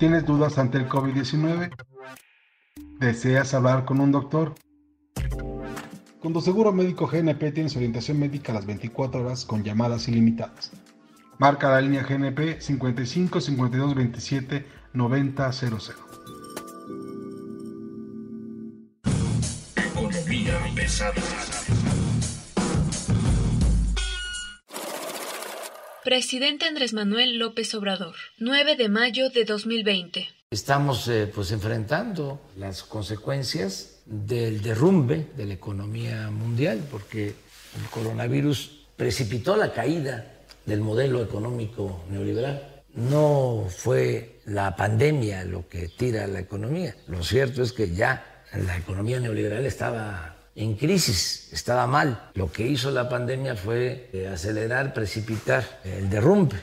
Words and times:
¿Tienes 0.00 0.24
dudas 0.24 0.56
ante 0.56 0.78
el 0.78 0.88
COVID-19? 0.88 1.70
¿Deseas 3.00 3.52
hablar 3.52 3.84
con 3.84 4.00
un 4.00 4.10
doctor? 4.10 4.54
Con 6.22 6.32
tu 6.32 6.40
seguro 6.40 6.72
médico 6.72 7.06
GNP 7.06 7.52
tienes 7.52 7.76
orientación 7.76 8.18
médica 8.18 8.52
a 8.52 8.54
las 8.54 8.64
24 8.64 9.20
horas 9.20 9.44
con 9.44 9.62
llamadas 9.62 10.08
ilimitadas. 10.08 10.72
Marca 11.36 11.68
la 11.68 11.82
línea 11.82 12.02
GNP 12.02 12.62
55 12.62 13.42
52 13.42 13.94
27 13.94 14.66
90 14.94 15.52
00. 15.52 15.78
Economía 19.76 20.58
pesada. 20.74 21.12
Presidente 26.04 26.64
Andrés 26.64 26.94
Manuel 26.94 27.38
López 27.38 27.74
Obrador, 27.74 28.14
9 28.38 28.74
de 28.76 28.88
mayo 28.88 29.28
de 29.28 29.44
2020. 29.44 30.28
Estamos 30.50 31.06
eh, 31.08 31.30
pues 31.32 31.52
enfrentando 31.52 32.40
las 32.56 32.82
consecuencias 32.84 34.00
del 34.06 34.62
derrumbe 34.62 35.26
de 35.36 35.44
la 35.44 35.52
economía 35.52 36.30
mundial 36.30 36.80
porque 36.90 37.26
el 37.26 37.90
coronavirus 37.90 38.86
precipitó 38.96 39.56
la 39.56 39.74
caída 39.74 40.40
del 40.64 40.80
modelo 40.80 41.22
económico 41.22 42.02
neoliberal. 42.10 42.82
No 42.94 43.66
fue 43.68 44.40
la 44.46 44.74
pandemia 44.76 45.44
lo 45.44 45.68
que 45.68 45.88
tira 45.88 46.26
la 46.26 46.40
economía. 46.40 46.96
Lo 47.08 47.22
cierto 47.22 47.62
es 47.62 47.72
que 47.72 47.94
ya 47.94 48.42
la 48.54 48.78
economía 48.78 49.20
neoliberal 49.20 49.66
estaba 49.66 50.39
en 50.60 50.74
crisis, 50.74 51.48
estaba 51.52 51.86
mal. 51.86 52.30
Lo 52.34 52.52
que 52.52 52.68
hizo 52.68 52.90
la 52.90 53.08
pandemia 53.08 53.56
fue 53.56 54.10
eh, 54.12 54.28
acelerar, 54.28 54.92
precipitar 54.92 55.64
el 55.84 56.10
derrumbe. 56.10 56.56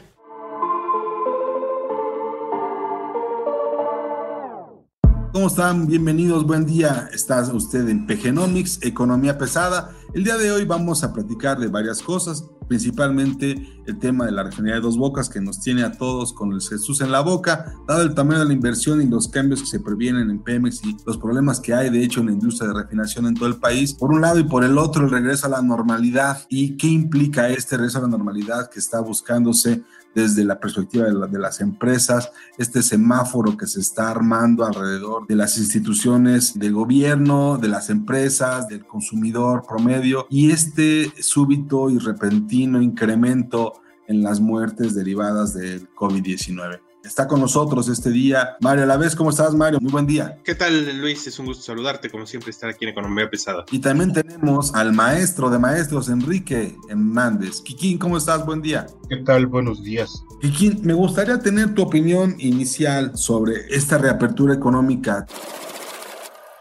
¿Cómo 5.33 5.47
están? 5.47 5.87
Bienvenidos, 5.87 6.45
buen 6.45 6.65
día. 6.67 7.09
Está 7.11 7.41
usted 7.51 7.89
en 7.89 8.05
PGnomics, 8.05 8.83
Economía 8.83 9.39
Pesada. 9.39 9.91
El 10.13 10.23
día 10.23 10.37
de 10.37 10.51
hoy 10.51 10.65
vamos 10.65 11.03
a 11.03 11.11
platicar 11.11 11.57
de 11.57 11.67
varias 11.67 12.03
cosas, 12.03 12.43
principalmente 12.67 13.55
el 13.87 13.97
tema 13.99 14.25
de 14.25 14.31
la 14.31 14.43
refinería 14.43 14.75
de 14.75 14.81
Dos 14.81 14.97
Bocas 14.97 15.29
que 15.29 15.41
nos 15.41 15.61
tiene 15.61 15.83
a 15.83 15.93
todos 15.93 16.33
con 16.33 16.51
el 16.51 16.61
Jesús 16.61 17.01
en 17.01 17.11
la 17.11 17.21
boca, 17.21 17.73
dado 17.87 18.01
el 18.03 18.13
tamaño 18.13 18.39
de 18.39 18.45
la 18.45 18.53
inversión 18.53 19.01
y 19.01 19.05
los 19.05 19.27
cambios 19.29 19.61
que 19.61 19.67
se 19.67 19.79
previenen 19.79 20.29
en 20.29 20.39
Pemex 20.39 20.83
y 20.83 20.97
los 21.05 21.17
problemas 21.17 21.59
que 21.59 21.73
hay 21.73 21.89
de 21.89 22.03
hecho 22.03 22.19
en 22.19 22.27
la 22.27 22.33
industria 22.33 22.67
de 22.67 22.81
refinación 22.81 23.25
en 23.27 23.35
todo 23.35 23.47
el 23.47 23.55
país. 23.55 23.93
Por 23.93 24.11
un 24.11 24.21
lado 24.21 24.39
y 24.39 24.43
por 24.43 24.63
el 24.63 24.77
otro, 24.77 25.05
el 25.05 25.11
regreso 25.11 25.47
a 25.47 25.49
la 25.49 25.61
normalidad 25.61 26.45
y 26.49 26.75
qué 26.77 26.87
implica 26.87 27.49
este 27.49 27.77
regreso 27.77 27.99
a 27.99 28.01
la 28.01 28.07
normalidad 28.09 28.69
que 28.69 28.79
está 28.79 28.99
buscándose 28.99 29.83
desde 30.17 30.43
la 30.43 30.59
perspectiva 30.59 31.05
de, 31.05 31.13
la, 31.13 31.27
de, 31.27 31.37
las 31.37 31.61
empresas, 31.61 32.31
este 32.57 32.81
semáforo 32.81 33.55
que 33.55 33.67
se 33.67 33.79
está 33.79 34.09
armando 34.09 34.65
alrededor 34.65 35.27
de 35.27 35.35
las 35.35 35.59
instituciones 35.59 36.57
del 36.57 36.73
gobierno, 36.73 37.59
de 37.59 37.67
las 37.67 37.91
empresas, 37.91 38.67
del 38.67 38.83
consumidor 38.83 39.63
promedio 39.67 40.25
y 40.27 40.49
este 40.49 41.13
súbito 41.21 41.91
y 41.91 41.99
repentino 41.99 42.81
incremento 42.81 43.76
en 44.07 44.23
las 44.23 44.39
muertes 44.39 44.95
derivadas 44.95 45.53
del 45.53 45.89
COVID-19. 45.93 46.79
Está 47.07 47.25
con 47.25 47.39
nosotros 47.39 47.87
este 47.87 48.09
día 48.09 48.57
Mario 48.59 48.83
Alavés. 48.83 49.15
¿Cómo 49.15 49.29
estás, 49.29 49.53
Mario? 49.53 49.79
Muy 49.79 49.91
buen 49.91 50.05
día. 50.05 50.39
¿Qué 50.43 50.55
tal, 50.55 50.99
Luis? 50.99 51.25
Es 51.25 51.39
un 51.39 51.45
gusto 51.45 51.63
saludarte, 51.63 52.09
como 52.09 52.25
siempre, 52.25 52.51
estar 52.51 52.69
aquí 52.69 52.83
en 52.83 52.91
Economía 52.91 53.29
Pesada. 53.29 53.63
Y 53.71 53.79
también 53.79 54.11
tenemos 54.11 54.75
al 54.75 54.91
maestro 54.91 55.49
de 55.49 55.57
maestros, 55.57 56.09
Enrique 56.09 56.75
Hernández. 56.89 57.61
Kikín, 57.61 57.97
¿cómo 57.97 58.17
estás? 58.17 58.45
Buen 58.45 58.61
día. 58.61 58.87
¿Qué 59.07 59.17
tal? 59.17 59.45
Buenos 59.47 59.83
días. 59.83 60.21
Kikín, 60.41 60.81
me 60.83 60.93
gustaría 60.93 61.39
tener 61.39 61.73
tu 61.73 61.83
opinión 61.83 62.35
inicial 62.39 63.17
sobre 63.17 63.67
esta 63.69 63.97
reapertura 63.97 64.53
económica. 64.53 65.25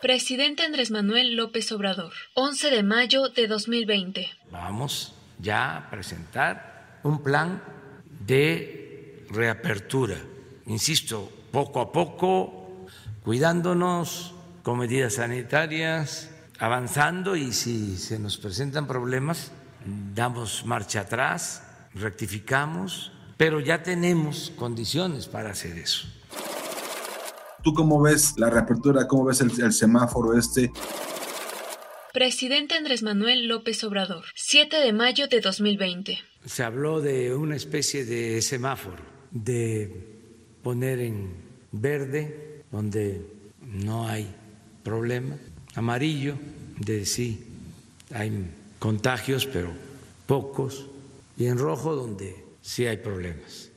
Presidente 0.00 0.62
Andrés 0.62 0.92
Manuel 0.92 1.34
López 1.34 1.72
Obrador, 1.72 2.12
11 2.34 2.70
de 2.70 2.82
mayo 2.84 3.30
de 3.30 3.48
2020. 3.48 4.28
Vamos 4.52 5.14
ya 5.40 5.76
a 5.76 5.90
presentar 5.90 6.75
un 7.06 7.22
plan 7.22 7.62
de 8.26 9.26
reapertura 9.30 10.16
insisto, 10.66 11.30
poco 11.52 11.80
a 11.80 11.92
poco, 11.92 12.86
cuidándonos 13.24 14.34
con 14.62 14.78
medidas 14.78 15.14
sanitarias, 15.14 16.30
avanzando 16.58 17.36
y 17.36 17.52
si 17.52 17.96
se 17.96 18.18
nos 18.18 18.36
presentan 18.36 18.86
problemas, 18.86 19.52
damos 20.14 20.66
marcha 20.66 21.00
atrás, 21.00 21.62
rectificamos, 21.94 23.12
pero 23.36 23.60
ya 23.60 23.82
tenemos 23.82 24.52
condiciones 24.56 25.28
para 25.28 25.50
hacer 25.50 25.78
eso. 25.78 26.06
¿Tú 27.62 27.74
cómo 27.74 28.00
ves 28.00 28.34
la 28.36 28.48
reapertura? 28.48 29.06
¿Cómo 29.06 29.24
ves 29.24 29.40
el, 29.40 29.50
el 29.60 29.72
semáforo 29.72 30.36
este? 30.38 30.72
Presidente 32.12 32.74
Andrés 32.74 33.02
Manuel 33.02 33.46
López 33.46 33.82
Obrador, 33.84 34.24
7 34.34 34.76
de 34.78 34.92
mayo 34.92 35.28
de 35.28 35.40
2020. 35.40 36.18
Se 36.46 36.62
habló 36.62 37.00
de 37.00 37.34
una 37.34 37.56
especie 37.56 38.04
de 38.04 38.40
semáforo, 38.40 39.02
de 39.30 39.90
poner 40.62 41.00
en 41.00 41.34
verde, 41.72 42.62
donde 42.70 43.26
no 43.60 44.08
hay 44.08 44.32
problema, 44.82 45.36
amarillo, 45.74 46.34
de 46.78 47.04
sí, 47.04 47.44
hay 48.12 48.50
contagios, 48.78 49.46
pero 49.46 49.70
pocos, 50.26 50.86
y 51.36 51.46
en 51.46 51.58
rojo, 51.58 51.94
donde 51.94 52.44
sí 52.62 52.86
hay 52.86 52.98
problemas. 52.98 53.70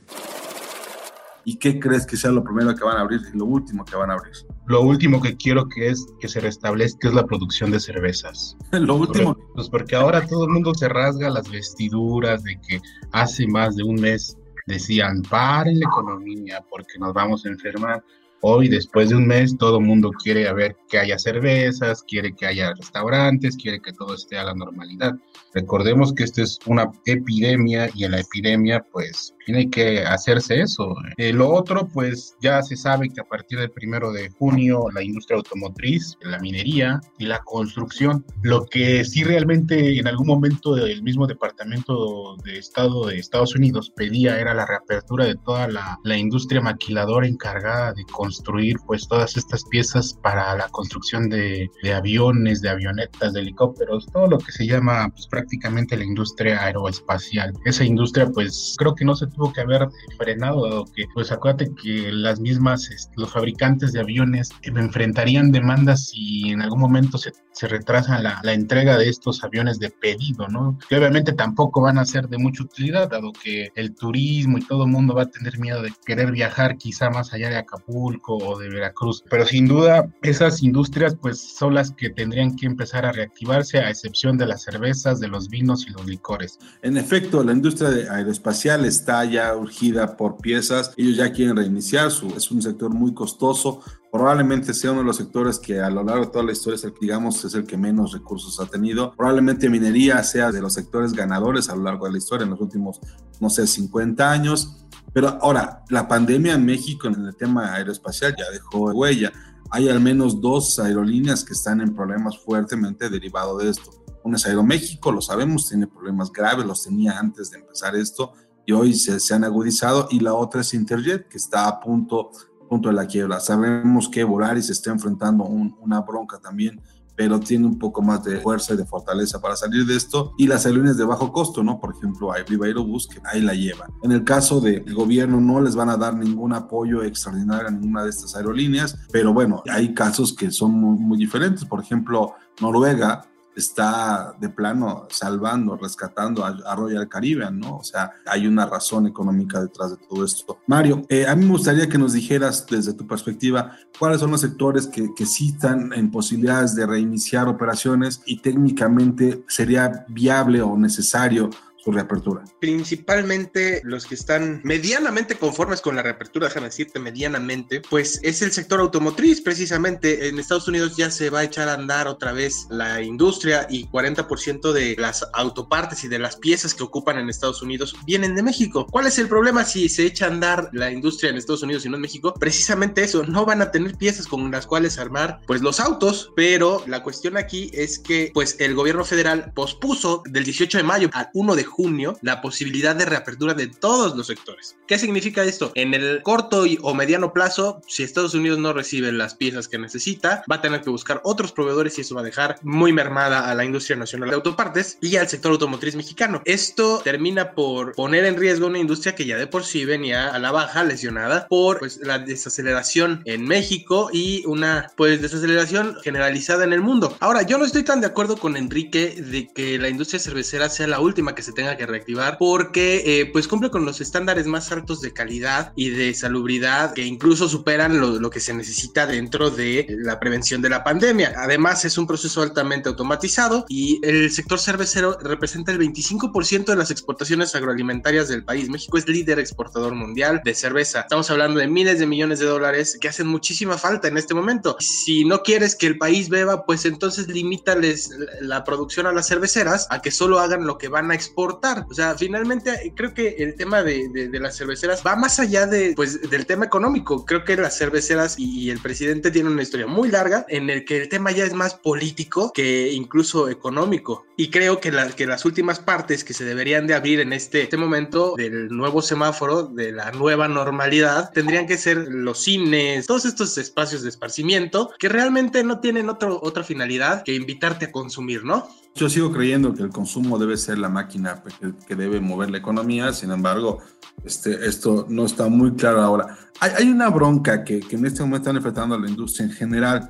¿Y 1.45 1.55
qué 1.55 1.79
crees 1.79 2.05
que 2.05 2.17
sea 2.17 2.31
lo 2.31 2.43
primero 2.43 2.75
que 2.75 2.83
van 2.83 2.97
a 2.97 3.01
abrir 3.01 3.21
y 3.33 3.37
lo 3.37 3.45
último 3.45 3.83
que 3.83 3.95
van 3.95 4.11
a 4.11 4.13
abrir? 4.13 4.33
Lo 4.69 4.83
último 4.83 5.19
que 5.19 5.35
quiero 5.35 5.67
que 5.67 5.89
es 5.89 6.05
que 6.19 6.27
se 6.27 6.39
restablezca 6.39 7.07
es 7.07 7.15
la 7.15 7.25
producción 7.25 7.71
de 7.71 7.79
cervezas. 7.79 8.55
lo 8.71 8.97
último. 8.97 9.35
Pues 9.55 9.67
porque 9.67 9.95
ahora 9.95 10.27
todo 10.27 10.45
el 10.45 10.51
mundo 10.51 10.75
se 10.75 10.87
rasga 10.87 11.31
las 11.31 11.49
vestiduras 11.49 12.43
de 12.43 12.55
que 12.61 12.79
hace 13.11 13.47
más 13.47 13.75
de 13.75 13.83
un 13.83 13.95
mes 13.95 14.37
decían, 14.67 15.23
paren 15.23 15.79
la 15.79 15.87
economía 15.87 16.63
porque 16.69 16.99
nos 16.99 17.15
vamos 17.15 17.45
a 17.45 17.49
enfermar. 17.49 18.03
Hoy, 18.41 18.69
después 18.69 19.09
de 19.09 19.15
un 19.15 19.25
mes, 19.25 19.57
todo 19.57 19.79
el 19.79 19.85
mundo 19.85 20.11
quiere 20.11 20.53
ver 20.53 20.77
que 20.87 20.99
haya 20.99 21.17
cervezas, 21.17 22.03
quiere 22.03 22.35
que 22.35 22.45
haya 22.45 22.71
restaurantes, 22.75 23.57
quiere 23.57 23.81
que 23.81 23.91
todo 23.91 24.13
esté 24.13 24.37
a 24.37 24.43
la 24.43 24.53
normalidad. 24.53 25.15
Recordemos 25.55 26.13
que 26.13 26.25
esta 26.25 26.43
es 26.43 26.59
una 26.67 26.91
epidemia 27.05 27.89
y 27.95 28.03
en 28.03 28.11
la 28.11 28.19
epidemia, 28.19 28.85
pues, 28.93 29.33
tiene 29.49 29.71
que 29.71 30.03
hacerse 30.03 30.61
eso. 30.61 30.93
Eh, 31.17 31.33
lo 31.33 31.49
otro, 31.49 31.87
pues, 31.87 32.35
ya 32.39 32.61
se 32.61 32.75
sabe 32.75 33.09
que 33.09 33.21
a 33.21 33.23
partir 33.23 33.57
del 33.57 33.71
primero 33.71 34.11
de 34.11 34.29
junio, 34.29 34.85
la 34.93 35.01
industria 35.01 35.37
automotriz, 35.37 36.15
la 36.21 36.37
minería 36.37 37.01
y 37.17 37.25
la 37.25 37.39
construcción, 37.39 38.23
lo 38.43 38.65
que 38.65 39.03
sí 39.03 39.23
realmente 39.23 39.97
en 39.97 40.07
algún 40.07 40.27
momento 40.27 40.77
el 40.77 41.01
mismo 41.01 41.25
Departamento 41.25 42.35
de 42.43 42.59
Estado 42.59 43.07
de 43.07 43.17
Estados 43.17 43.55
Unidos 43.55 43.91
pedía 43.95 44.39
era 44.39 44.53
la 44.53 44.67
reapertura 44.67 45.25
de 45.25 45.35
toda 45.35 45.67
la, 45.67 45.97
la 46.03 46.17
industria 46.17 46.61
maquiladora 46.61 47.25
encargada 47.25 47.93
de 47.93 48.03
construir 48.05 48.77
pues 48.85 49.07
todas 49.07 49.35
estas 49.35 49.63
piezas 49.65 50.13
para 50.21 50.55
la 50.55 50.67
construcción 50.69 51.27
de, 51.27 51.67
de, 51.81 51.93
aviones, 51.93 52.61
de 52.61 52.69
avionetas, 52.69 53.33
de 53.33 53.39
helicópteros, 53.39 54.05
todo 54.13 54.27
lo 54.27 54.37
que 54.37 54.51
se 54.51 54.67
llama 54.67 55.09
pues 55.09 55.25
prácticamente 55.25 55.97
la 55.97 56.03
industria 56.03 56.63
aeroespacial. 56.63 57.53
Esa 57.65 57.83
industria 57.83 58.27
pues 58.27 58.75
creo 58.77 58.93
que 58.93 59.05
no 59.05 59.15
se 59.15 59.25
tuvo 59.39 59.53
que 59.53 59.61
haber 59.61 59.87
frenado 60.17 60.67
dado 60.67 60.85
que 60.93 61.05
pues 61.13 61.31
acuérdate 61.31 61.71
que 61.81 62.11
las 62.11 62.39
mismas, 62.39 62.89
los 63.15 63.31
fabricantes 63.31 63.93
de 63.93 64.01
aviones 64.01 64.49
enfrentarían 64.63 65.51
demandas 65.51 66.07
si 66.07 66.49
en 66.49 66.61
algún 66.61 66.79
momento 66.79 67.17
se, 67.17 67.31
se 67.53 67.67
retrasa 67.67 68.19
la, 68.19 68.39
la, 68.43 68.53
entrega 68.53 68.97
de 68.97 69.09
estos 69.09 69.43
aviones 69.43 69.79
de 69.79 69.89
pedido, 69.89 70.47
¿no? 70.47 70.77
Que 70.89 70.97
obviamente 70.97 71.33
tampoco 71.33 71.81
van 71.81 71.97
a 71.97 72.05
ser 72.05 72.27
de 72.27 72.37
mucha 72.37 72.63
utilidad 72.63 73.09
dado 73.09 73.31
que 73.31 73.69
el 73.75 73.95
turismo 73.95 74.57
y 74.57 74.65
todo 74.65 74.83
el 74.83 74.91
mundo 74.91 75.13
va 75.13 75.23
a 75.23 75.29
tener 75.29 75.57
miedo 75.59 75.81
de 75.81 75.93
querer 76.05 76.31
viajar 76.31 76.77
quizá 76.77 77.09
más 77.09 77.33
allá 77.33 77.49
de 77.49 77.57
Acapulco 77.57 78.37
o 78.37 78.59
de 78.59 78.69
Veracruz. 78.69 79.23
Pero 79.29 79.45
sin 79.45 79.67
duda, 79.67 80.09
esas 80.21 80.61
industrias 80.61 81.15
pues 81.15 81.39
son 81.39 81.75
las 81.75 81.91
que 81.91 82.09
tendrían 82.09 82.55
que 82.55 82.65
empezar 82.65 83.05
a 83.05 83.11
reactivarse, 83.11 83.79
a 83.79 83.89
excepción 83.89 84.37
de 84.37 84.47
las 84.47 84.63
cervezas, 84.63 85.19
de 85.19 85.27
los 85.27 85.47
vinos 85.49 85.85
y 85.87 85.91
los 85.91 86.05
licores. 86.05 86.59
En 86.81 86.97
efecto, 86.97 87.43
la 87.43 87.53
industria 87.53 87.89
aeroespacial 88.11 88.85
está 88.85 89.25
ya 89.29 89.55
urgida 89.55 90.17
por 90.17 90.37
piezas, 90.37 90.93
ellos 90.97 91.17
ya 91.17 91.31
quieren 91.31 91.55
reiniciar, 91.55 92.11
su, 92.11 92.27
es 92.35 92.51
un 92.51 92.61
sector 92.61 92.93
muy 92.93 93.13
costoso, 93.13 93.81
probablemente 94.11 94.73
sea 94.73 94.91
uno 94.91 95.01
de 95.01 95.05
los 95.05 95.17
sectores 95.17 95.59
que 95.59 95.79
a 95.79 95.89
lo 95.89 96.03
largo 96.03 96.25
de 96.25 96.31
toda 96.31 96.43
la 96.43 96.51
historia 96.51 96.75
es 96.75 96.83
el, 96.83 96.93
digamos, 96.99 97.43
es 97.45 97.53
el 97.53 97.65
que 97.65 97.77
menos 97.77 98.11
recursos 98.11 98.59
ha 98.59 98.65
tenido. 98.65 99.13
Probablemente 99.15 99.69
minería 99.69 100.23
sea 100.23 100.51
de 100.51 100.61
los 100.61 100.73
sectores 100.73 101.13
ganadores 101.13 101.69
a 101.69 101.75
lo 101.75 101.83
largo 101.83 102.05
de 102.05 102.13
la 102.13 102.17
historia 102.17 102.43
en 102.43 102.51
los 102.51 102.61
últimos, 102.61 102.99
no 103.39 103.49
sé, 103.49 103.67
50 103.67 104.29
años. 104.29 104.85
Pero 105.13 105.37
ahora, 105.41 105.83
la 105.89 106.07
pandemia 106.07 106.53
en 106.53 106.65
México 106.65 107.07
en 107.07 107.25
el 107.25 107.35
tema 107.35 107.73
aeroespacial 107.73 108.35
ya 108.37 108.49
dejó 108.51 108.91
huella. 108.91 109.31
Hay 109.71 109.89
al 109.89 109.99
menos 109.99 110.41
dos 110.41 110.79
aerolíneas 110.79 111.43
que 111.43 111.53
están 111.53 111.81
en 111.81 111.93
problemas 111.93 112.37
fuertemente 112.39 113.09
derivados 113.09 113.61
de 113.61 113.69
esto. 113.69 113.91
Una 114.23 114.37
es 114.37 114.45
Aeroméxico, 114.45 115.11
lo 115.11 115.21
sabemos, 115.21 115.69
tiene 115.69 115.87
problemas 115.87 116.31
graves, 116.31 116.65
los 116.65 116.83
tenía 116.83 117.17
antes 117.17 117.51
de 117.51 117.59
empezar 117.59 117.95
esto 117.95 118.33
y 118.65 118.71
hoy 118.73 118.93
se, 118.93 119.33
han 119.33 119.43
agudizado. 119.43 120.07
Y 120.11 120.19
la 120.19 120.33
otra 120.33 120.61
es 120.61 120.73
Interjet, 120.73 121.27
que 121.27 121.37
está 121.37 121.67
a 121.67 121.79
punto 121.79 122.31
punto 122.69 122.89
de 122.89 122.95
la 122.95 123.07
quiebra. 123.07 123.39
Sabemos 123.39 124.07
que 124.07 124.23
Volaris 124.23 124.69
está 124.69 124.91
enfrentando 124.91 125.43
una 125.43 126.01
bronca 126.01 126.37
también, 126.37 126.79
pero 127.15 127.37
tiene 127.37 127.65
un 127.65 127.77
poco 127.77 128.01
más 128.01 128.23
de 128.23 128.39
fuerza 128.39 128.73
y 128.73 128.77
de 128.77 128.85
fortaleza 128.85 129.41
para 129.41 129.57
salir 129.57 129.85
de 129.85 129.97
esto. 129.97 130.33
Y 130.37 130.47
las 130.47 130.65
aerolíneas 130.65 130.95
de 130.95 131.03
bajo 131.03 131.33
costo, 131.33 131.61
¿no? 131.61 131.77
Por 131.77 131.93
ejemplo, 131.93 132.31
hay 132.31 132.43
Viva 132.47 132.67
Aerobús, 132.67 133.07
que 133.07 133.19
ahí 133.25 133.41
la 133.41 133.53
lleva. 133.53 133.89
En 134.03 134.13
el 134.13 134.23
caso 134.23 134.61
del 134.61 134.93
gobierno, 134.93 135.41
no 135.41 135.59
les 135.59 135.75
van 135.75 135.89
a 135.89 135.97
dar 135.97 136.15
ningún 136.15 136.53
apoyo 136.53 137.03
extraordinario 137.03 137.67
a 137.67 137.71
ninguna 137.71 138.03
de 138.03 138.11
estas 138.11 138.35
aerolíneas, 138.35 138.97
pero 139.11 139.33
bueno, 139.33 139.63
hay 139.69 139.93
casos 139.93 140.33
que 140.33 140.49
son 140.49 140.71
muy 140.71 141.17
diferentes. 141.17 141.65
Por 141.65 141.81
ejemplo, 141.81 142.35
Noruega 142.61 143.28
está 143.55 144.35
de 144.39 144.49
plano 144.49 145.07
salvando, 145.09 145.75
rescatando 145.75 146.45
a, 146.45 146.75
Royal 146.75 147.09
Caribbean, 147.09 147.59
¿no? 147.59 147.77
O 147.77 147.83
sea, 147.83 148.11
hay 148.25 148.47
una 148.47 148.65
razón 148.65 149.07
económica 149.07 149.59
detrás 149.59 149.91
de 149.91 149.97
todo 149.97 150.23
esto. 150.23 150.59
Mario, 150.67 151.03
eh, 151.09 151.27
a 151.27 151.35
mí 151.35 151.45
me 151.45 151.51
gustaría 151.51 151.89
que 151.89 151.97
nos 151.97 152.13
dijeras 152.13 152.65
desde 152.67 152.93
tu 152.93 153.05
perspectiva 153.05 153.75
cuáles 153.97 154.19
son 154.19 154.31
los 154.31 154.41
sectores 154.41 154.87
que, 154.87 155.09
que 155.15 155.25
sí 155.25 155.49
están 155.49 155.91
en 155.93 156.11
posibilidades 156.11 156.75
de 156.75 156.85
reiniciar 156.85 157.47
operaciones 157.47 158.21
y 158.25 158.41
técnicamente 158.41 159.43
sería 159.47 160.05
viable 160.07 160.61
o 160.61 160.77
necesario 160.77 161.49
su 161.83 161.91
reapertura? 161.91 162.43
Principalmente 162.59 163.81
los 163.83 164.05
que 164.05 164.15
están 164.15 164.61
medianamente 164.63 165.35
conformes 165.35 165.81
con 165.81 165.95
la 165.95 166.03
reapertura, 166.03 166.47
déjame 166.47 166.67
decirte 166.67 166.99
medianamente, 166.99 167.81
pues 167.89 168.19
es 168.23 168.41
el 168.41 168.51
sector 168.51 168.79
automotriz, 168.79 169.41
precisamente. 169.41 170.27
En 170.27 170.39
Estados 170.39 170.67
Unidos 170.67 170.95
ya 170.97 171.09
se 171.11 171.29
va 171.29 171.39
a 171.39 171.43
echar 171.43 171.69
a 171.69 171.73
andar 171.73 172.07
otra 172.07 172.31
vez 172.31 172.67
la 172.69 173.01
industria 173.01 173.67
y 173.69 173.87
40% 173.87 174.71
de 174.71 174.95
las 174.97 175.25
autopartes 175.33 176.03
y 176.03 176.07
de 176.07 176.19
las 176.19 176.35
piezas 176.35 176.73
que 176.73 176.83
ocupan 176.83 177.17
en 177.17 177.29
Estados 177.29 177.61
Unidos 177.61 177.95
vienen 178.05 178.35
de 178.35 178.43
México. 178.43 178.85
¿Cuál 178.89 179.07
es 179.07 179.17
el 179.19 179.27
problema 179.27 179.65
si 179.65 179.89
se 179.89 180.05
echa 180.05 180.25
a 180.25 180.29
andar 180.29 180.69
la 180.73 180.91
industria 180.91 181.29
en 181.29 181.37
Estados 181.37 181.63
Unidos 181.63 181.85
y 181.85 181.89
no 181.89 181.95
en 181.95 182.01
México? 182.01 182.33
Precisamente 182.39 183.03
eso, 183.03 183.23
no 183.23 183.45
van 183.45 183.61
a 183.61 183.71
tener 183.71 183.95
piezas 183.95 184.27
con 184.27 184.51
las 184.51 184.65
cuales 184.65 184.97
armar 184.97 185.39
pues 185.47 185.61
los 185.61 185.79
autos, 185.79 186.31
pero 186.35 186.83
la 186.87 187.03
cuestión 187.03 187.37
aquí 187.37 187.71
es 187.73 187.99
que 187.99 188.31
pues 188.33 188.57
el 188.59 188.75
gobierno 188.75 189.05
federal 189.05 189.51
pospuso 189.53 190.23
del 190.25 190.43
18 190.43 190.77
de 190.77 190.83
mayo 190.83 191.09
al 191.13 191.29
1 191.33 191.55
de 191.55 191.63
junio 191.69 192.17
la 192.21 192.41
posibilidad 192.41 192.95
de 192.95 193.05
reapertura 193.05 193.53
de 193.53 193.67
todos 193.67 194.15
los 194.15 194.27
sectores. 194.27 194.75
¿Qué 194.87 194.99
significa 194.99 195.43
esto? 195.43 195.71
En 195.75 195.93
el 195.93 196.21
corto 196.23 196.65
y, 196.65 196.77
o 196.81 196.93
mediano 196.93 197.33
plazo, 197.33 197.81
si 197.87 198.03
Estados 198.03 198.33
Unidos 198.33 198.59
no 198.59 198.73
recibe 198.73 199.11
las 199.11 199.35
piezas 199.35 199.67
que 199.67 199.77
necesita, 199.77 200.43
va 200.51 200.57
a 200.57 200.61
tener 200.61 200.81
que 200.81 200.89
buscar 200.89 201.21
otros 201.23 201.51
proveedores 201.51 201.97
y 201.97 202.01
eso 202.01 202.15
va 202.15 202.21
a 202.21 202.25
dejar 202.25 202.59
muy 202.63 202.91
mermada 202.91 203.49
a 203.49 203.55
la 203.55 203.65
industria 203.65 203.95
nacional 203.95 204.29
de 204.29 204.35
autopartes 204.35 204.97
y 205.01 205.15
al 205.15 205.27
sector 205.29 205.51
automotriz 205.51 205.95
mexicano. 205.95 206.41
Esto 206.45 207.01
termina 207.03 207.53
por 207.53 207.93
poner 207.93 208.25
en 208.25 208.37
riesgo 208.37 208.67
una 208.67 208.79
industria 208.79 209.15
que 209.15 209.25
ya 209.25 209.37
de 209.37 209.47
por 209.47 209.63
sí 209.63 209.85
venía 209.85 210.33
a 210.33 210.39
la 210.39 210.51
baja, 210.51 210.83
lesionada 210.83 211.47
por 211.47 211.79
pues, 211.79 211.99
la 212.03 212.19
desaceleración 212.19 213.21
en 213.25 213.45
México 213.45 214.09
y 214.11 214.43
una 214.45 214.91
pues 214.95 215.21
desaceleración 215.21 215.97
generalizada 216.03 216.63
en 216.63 216.73
el 216.73 216.81
mundo. 216.81 217.15
Ahora, 217.19 217.43
yo 217.43 217.57
no 217.57 217.65
estoy 217.65 217.83
tan 217.83 218.01
de 218.01 218.07
acuerdo 218.07 218.37
con 218.37 218.57
Enrique 218.57 219.15
de 219.21 219.47
que 219.47 219.77
la 219.77 219.89
industria 219.89 220.19
cervecera 220.19 220.69
sea 220.69 220.87
la 220.87 220.99
última 220.99 221.35
que 221.35 221.43
se 221.43 221.53
tenga 221.59 221.75
que 221.75 221.85
reactivar 221.85 222.37
porque 222.37 223.03
eh, 223.05 223.25
pues 223.25 223.49
cumple 223.49 223.69
con 223.69 223.83
los 223.83 223.99
estándares 223.99 224.47
más 224.47 224.71
altos 224.71 225.01
de 225.01 225.11
calidad 225.11 225.73
y 225.75 225.89
de 225.89 226.13
salubridad 226.13 226.93
que 226.93 227.03
incluso 227.03 227.49
superan 227.49 227.99
lo, 227.99 228.29
que 228.29 228.39
se 228.39 228.53
necesita 228.53 229.05
dentro 229.05 229.49
de 229.49 229.85
la 229.89 230.21
prevención 230.21 230.61
de 230.61 230.69
la 230.69 230.85
pandemia. 230.85 231.33
Además 231.35 231.83
es 231.83 231.97
un 231.97 232.07
proceso 232.07 232.41
altamente 232.41 232.87
automatizado 232.87 233.65
y 233.67 233.99
el 234.03 234.31
sector 234.31 234.57
cervecero 234.57 235.17
representa 235.19 235.73
el 235.73 235.79
25% 235.79 236.63
de 236.63 236.75
las 236.77 236.91
exportaciones 236.91 237.53
agroalimentarias 237.55 238.29
del 238.29 238.45
país. 238.45 238.69
México 238.69 238.97
es 238.97 239.09
líder 239.09 239.39
exportador 239.39 239.95
mundial 239.95 240.41
de 240.45 240.55
cerveza. 240.55 241.01
Estamos 241.01 241.29
hablando 241.29 241.59
de 241.59 241.67
miles 241.67 241.99
de 241.99 242.05
millones 242.05 242.39
de 242.39 242.45
dólares 242.45 242.97
que 243.01 243.09
hacen 243.09 243.27
muchísima 243.27 243.77
falta 243.77 244.07
en 244.07 244.17
este 244.17 244.33
momento. 244.33 244.77
Si 244.79 245.25
no 245.25 245.43
quieres 245.43 245.75
que 245.75 245.87
el 245.87 245.97
país 245.97 246.29
beba, 246.29 246.65
pues 246.65 246.85
entonces 246.85 247.27
limítales 247.27 248.11
la 248.39 248.63
producción 248.63 249.07
a 249.07 249.11
las 249.11 249.27
cerveceras 249.27 249.87
a 249.89 250.01
que 250.01 250.11
solo 250.11 250.39
hagan 250.39 250.65
lo 250.65 250.77
que 250.77 250.87
van 250.87 251.11
a 251.11 251.15
exportar 251.15 251.48
o 251.49 251.93
sea, 251.93 252.15
finalmente 252.15 252.93
creo 252.95 253.13
que 253.13 253.35
el 253.39 253.55
tema 253.55 253.83
de, 253.83 254.29
las 254.33 254.57
cerveceras 254.57 255.01
va 255.05 255.15
más 255.15 255.39
allá 255.39 255.65
de, 255.65 255.93
pues, 255.95 256.29
del 256.29 256.45
tema 256.45 256.65
económico. 256.65 257.25
Creo 257.25 257.43
que 257.43 257.57
las 257.57 257.77
cerveceras 257.77 258.37
y, 258.37 258.69
el 258.69 258.79
presidente 258.79 259.31
tienen 259.31 259.53
una 259.53 259.63
historia 259.63 259.87
muy 259.87 260.09
larga 260.09 260.45
en 260.47 260.69
el 260.69 260.85
que 260.85 261.01
el 261.01 261.09
tema 261.09 261.31
ya 261.31 261.43
es 261.43 261.53
más 261.53 261.73
político 261.73 262.51
que 262.53 262.91
incluso 262.91 263.49
económico. 263.49 264.25
Y 264.37 264.49
creo 264.49 264.79
que, 264.79 264.91
que 265.15 265.25
las 265.25 265.45
últimas 265.45 265.79
partes 265.79 266.23
que 266.23 266.33
se 266.33 266.45
deberían 266.45 266.87
de 266.87 266.93
abrir 266.93 267.19
en 267.19 267.33
este, 267.33 267.63
este 267.63 267.77
momento 267.77 268.35
del 268.37 268.69
nuevo 268.69 269.01
semáforo, 269.01 269.63
de 269.63 269.91
la 269.91 270.11
nueva 270.11 270.47
normalidad, 270.47 271.31
tendrían 271.33 271.67
que 271.67 271.77
ser 271.77 272.07
los 272.09 272.43
cines, 272.43 273.07
todos 273.07 273.25
estos 273.25 273.57
espacios 273.57 274.03
de 274.03 274.09
esparcimiento 274.09 274.91
que 274.99 275.09
realmente 275.09 275.63
no 275.63 275.79
tienen 275.79 276.09
otro, 276.09 276.39
otra 276.41 276.63
finalidad 276.63 277.23
que 277.23 277.33
invitarte 277.33 277.85
a 277.85 277.91
consumir, 277.91 278.43
¿no? 278.43 278.67
Yo 278.95 279.07
sigo 279.07 279.31
creyendo 279.31 279.73
que 279.73 279.83
el 279.83 279.89
consumo 279.89 280.37
debe 280.37 280.57
ser 280.57 280.77
la 280.77 280.89
máquina 280.89 281.38
que, 281.87 281.95
debe 281.95 282.19
mover 282.19 282.49
la 282.49 282.57
economía, 282.57 283.13
sin 283.13 283.31
embargo, 283.31 283.79
este, 284.23 284.65
esto 284.67 285.05
no 285.09 285.25
está 285.25 285.47
muy 285.47 285.73
claro 285.73 286.01
ahora. 286.01 286.37
Hay, 286.59 286.89
una 286.89 287.09
bronca 287.09 287.63
que, 287.63 287.79
que, 287.79 287.95
en 287.95 288.05
este 288.05 288.21
momento 288.21 288.49
están 288.49 288.57
enfrentando 288.57 288.95
a 288.95 288.99
la 288.99 289.09
industria 289.09 289.45
en 289.45 289.51
general. 289.51 290.09